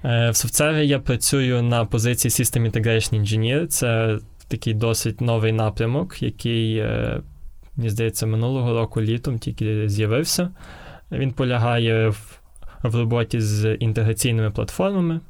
Е, 0.04 0.30
в 0.30 0.36
софтсерві 0.36 0.88
я 0.88 0.98
працюю 0.98 1.62
на 1.62 1.84
позиції 1.84 2.30
System 2.30 2.70
Integration 2.70 3.20
Engineer. 3.20 3.66
Це 3.66 4.18
такий 4.48 4.74
досить 4.74 5.20
новий 5.20 5.52
напрямок, 5.52 6.22
який, 6.22 6.76
е, 6.76 7.20
мені 7.76 7.90
здається, 7.90 8.26
минулого 8.26 8.74
року 8.74 9.02
літом 9.02 9.38
тільки 9.38 9.88
з'явився. 9.88 10.50
Він 11.12 11.32
полягає 11.32 12.08
в, 12.08 12.40
в 12.82 12.94
роботі 12.94 13.40
з 13.40 13.74
інтеграційними 13.74 14.50
платформами. 14.50 15.20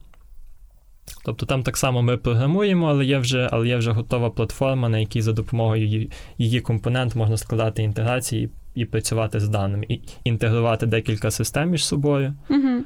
Тобто 1.24 1.46
там 1.46 1.62
так 1.62 1.76
само 1.76 2.02
ми 2.02 2.16
програмуємо, 2.16 2.86
але 2.86 3.04
є 3.04 3.18
вже 3.18 3.48
але 3.52 3.68
є 3.68 3.76
вже 3.76 3.90
готова 3.90 4.30
платформа, 4.30 4.88
на 4.88 4.98
якій 4.98 5.22
за 5.22 5.32
допомогою 5.32 5.84
її, 5.84 6.10
її 6.38 6.60
компонент 6.60 7.14
можна 7.16 7.36
складати 7.36 7.82
інтеграції 7.82 8.50
і, 8.74 8.80
і 8.80 8.84
працювати 8.84 9.40
з 9.40 9.48
даними, 9.48 9.86
і 9.88 10.00
інтегрувати 10.24 10.86
декілька 10.86 11.30
систем 11.30 11.70
між 11.70 11.84
собою. 11.84 12.34
Угу. 12.50 12.82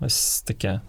Ось 0.00 0.42
таке. 0.42 0.80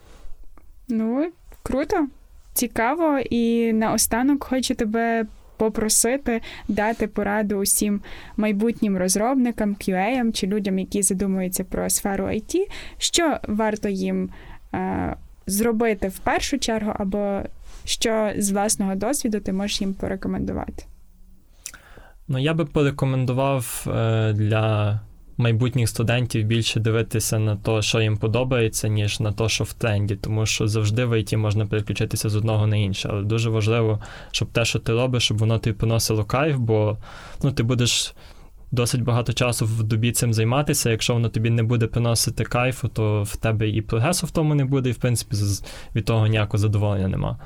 Ну, 0.89 1.31
круто, 1.63 2.07
цікаво, 2.53 3.19
і 3.29 3.73
наостанок 3.73 4.43
хочу 4.43 4.75
тебе 4.75 5.25
попросити 5.57 6.41
дати 6.67 7.07
пораду 7.07 7.55
усім 7.55 8.01
майбутнім 8.37 8.97
розробникам, 8.97 9.75
QA 9.75 10.31
чи 10.31 10.47
людям, 10.47 10.79
які 10.79 11.01
задумуються 11.01 11.63
про 11.63 11.89
сферу 11.89 12.25
IT, 12.25 12.55
що 12.97 13.37
варто 13.47 13.89
їм 13.89 14.29
е, 14.73 15.15
зробити 15.47 16.07
в 16.07 16.19
першу 16.19 16.59
чергу, 16.59 16.93
або 16.95 17.41
що 17.85 18.31
з 18.37 18.51
власного 18.51 18.95
досвіду 18.95 19.39
ти 19.39 19.53
можеш 19.53 19.81
їм 19.81 19.93
порекомендувати? 19.93 20.83
Ну, 22.27 22.39
я 22.39 22.53
би 22.53 22.65
порекомендував 22.65 23.85
е, 23.87 24.33
для 24.33 24.99
майбутніх 25.37 25.89
студентів 25.89 26.45
більше 26.45 26.79
дивитися 26.79 27.39
на 27.39 27.55
те, 27.55 27.81
що 27.81 28.01
їм 28.01 28.17
подобається, 28.17 28.87
ніж 28.87 29.19
на 29.19 29.31
те, 29.31 29.49
що 29.49 29.63
в 29.63 29.73
тренді, 29.73 30.15
тому 30.15 30.45
що 30.45 30.67
завжди 30.67 31.05
в 31.05 31.19
ІТ 31.19 31.33
можна 31.33 31.65
переключитися 31.65 32.29
з 32.29 32.35
одного 32.35 32.67
на 32.67 32.77
інше. 32.77 33.09
Але 33.11 33.21
дуже 33.21 33.49
важливо, 33.49 33.99
щоб 34.31 34.47
те, 34.47 34.65
що 34.65 34.79
ти 34.79 34.93
робиш, 34.93 35.23
щоб 35.23 35.37
воно 35.37 35.59
тобі 35.59 35.73
приносило 35.73 36.25
кайф, 36.25 36.57
бо 36.57 36.97
ну, 37.43 37.51
ти 37.51 37.63
будеш. 37.63 38.13
Досить 38.71 39.03
багато 39.03 39.33
часу 39.33 39.65
в 39.65 39.83
добі 39.83 40.11
цим 40.11 40.33
займатися. 40.33 40.89
Якщо 40.89 41.13
воно 41.13 41.29
тобі 41.29 41.49
не 41.49 41.63
буде 41.63 41.87
приносити 41.87 42.43
кайфу, 42.43 42.87
то 42.87 43.23
в 43.23 43.35
тебе 43.35 43.69
і 43.69 43.81
прогресу 43.81 44.27
в 44.27 44.31
тому 44.31 44.55
не 44.55 44.65
буде, 44.65 44.89
і 44.89 44.91
в 44.91 44.95
принципі 44.95 45.35
від 45.95 46.05
того 46.05 46.27
ніякого 46.27 46.57
задоволення 46.57 47.07
нема. 47.07 47.37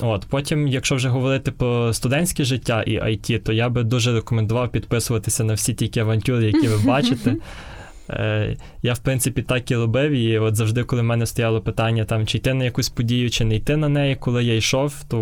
От, 0.00 0.26
Потім, 0.30 0.68
якщо 0.68 0.94
вже 0.94 1.08
говорити 1.08 1.50
про 1.50 1.92
студентське 1.92 2.44
життя 2.44 2.82
і 2.82 2.98
IT, 2.98 3.38
то 3.38 3.52
я 3.52 3.68
би 3.68 3.82
дуже 3.82 4.12
рекомендував 4.12 4.72
підписуватися 4.72 5.44
на 5.44 5.54
всі 5.54 5.74
ті 5.74 6.00
авантюри, 6.00 6.46
які 6.46 6.68
ви 6.68 6.78
бачите. 6.86 7.36
Е, 8.10 8.56
Я, 8.82 8.92
в 8.92 8.98
принципі, 8.98 9.42
так 9.42 9.70
і 9.70 9.76
робив. 9.76 10.12
І 10.12 10.38
от 10.38 10.56
завжди, 10.56 10.84
коли 10.84 11.02
в 11.02 11.04
мене 11.04 11.26
стояло 11.26 11.60
питання, 11.60 12.04
там, 12.04 12.26
чи 12.26 12.38
йти 12.38 12.54
на 12.54 12.64
якусь 12.64 12.88
подію, 12.88 13.30
чи 13.30 13.44
не 13.44 13.56
йти 13.56 13.76
на 13.76 13.88
неї, 13.88 14.16
коли 14.16 14.44
я 14.44 14.56
йшов, 14.56 15.04
то 15.08 15.20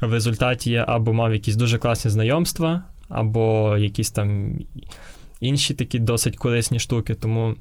в 0.00 0.12
результаті 0.12 0.70
я 0.70 0.84
або 0.88 1.12
мав 1.12 1.32
якісь 1.32 1.56
дуже 1.56 1.78
класні 1.78 2.10
знайомства, 2.10 2.82
або 3.08 3.76
якісь 3.78 4.10
там 4.10 4.58
інші 5.40 5.74
такі 5.74 5.98
досить 5.98 6.36
корисні 6.36 6.78
штуки. 6.78 7.14
Тому 7.14 7.54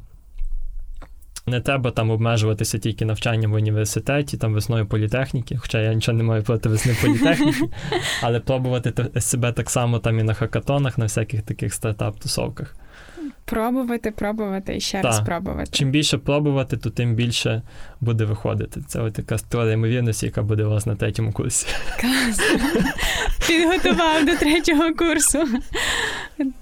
не 1.47 1.62
треба 1.62 1.91
там 1.91 2.10
обмежуватися 2.10 2.79
тільки 2.79 3.05
навчанням 3.05 3.51
в 3.51 3.55
університеті, 3.55 4.38
там 4.38 4.53
весною 4.53 4.86
політехніки, 4.86 5.57
хоча 5.57 5.81
я 5.81 5.93
нічого 5.93 6.17
не 6.17 6.23
маю 6.23 6.43
проти 6.43 6.69
весни 6.69 6.95
політехніки, 7.01 7.63
але 8.21 8.39
пробувати 8.39 9.21
себе 9.21 9.51
так 9.51 9.69
само 9.69 9.99
там 9.99 10.19
і 10.19 10.23
на 10.23 10.33
хакатонах, 10.33 10.97
на 10.97 11.05
всяких 11.05 11.41
таких 11.41 11.73
стартап-тусовках. 11.73 12.75
Пробувати, 13.45 14.12
пробувати 14.12 14.77
і 14.77 14.79
ще 14.79 14.97
так. 14.97 15.05
раз 15.05 15.19
пробувати. 15.19 15.69
Чим 15.71 15.91
більше 15.91 16.17
пробувати, 16.17 16.77
то 16.77 16.89
тим 16.89 17.15
більше 17.15 17.62
буде 18.01 18.25
виходити. 18.25 18.81
Це 18.88 19.01
ось 19.01 19.13
така 19.13 19.38
теорія 19.38 19.73
ймовірності, 19.73 20.25
яка 20.25 20.41
буде 20.41 20.63
у 20.63 20.69
вас 20.69 20.86
на 20.86 20.95
третьому 20.95 21.31
курсі. 21.31 21.67
Класно. 21.99 22.60
Підготував 23.47 24.25
до 24.25 24.36
третього 24.36 24.93
курсу. 24.93 25.39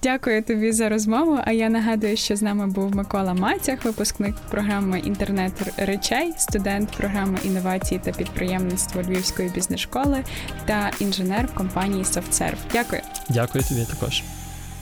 Дякую 0.03 0.43
тобі 0.43 0.71
за 0.71 0.89
розмову. 0.89 1.39
А 1.45 1.51
я 1.51 1.69
нагадую, 1.69 2.17
що 2.17 2.35
з 2.35 2.41
нами 2.41 2.67
був 2.67 2.95
Микола 2.95 3.33
Мацях, 3.33 3.85
випускник 3.85 4.35
програми 4.35 4.99
інтернет 4.99 5.53
речей, 5.77 6.33
студент 6.37 6.91
програми 6.91 7.39
інновації 7.43 8.01
та 8.03 8.11
підприємництва 8.11 9.03
Львівської 9.03 9.49
бізнес-школи 9.49 10.23
та 10.65 10.91
інженер 10.99 11.55
компанії 11.55 12.03
SoftServe. 12.03 12.57
Дякую. 12.73 13.01
Дякую 13.29 13.63
тобі 13.63 13.85
також. 13.85 14.23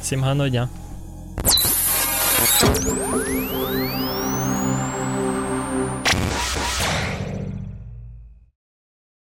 Всім 0.01 0.21
гарного 0.21 0.49
дня. 0.49 0.69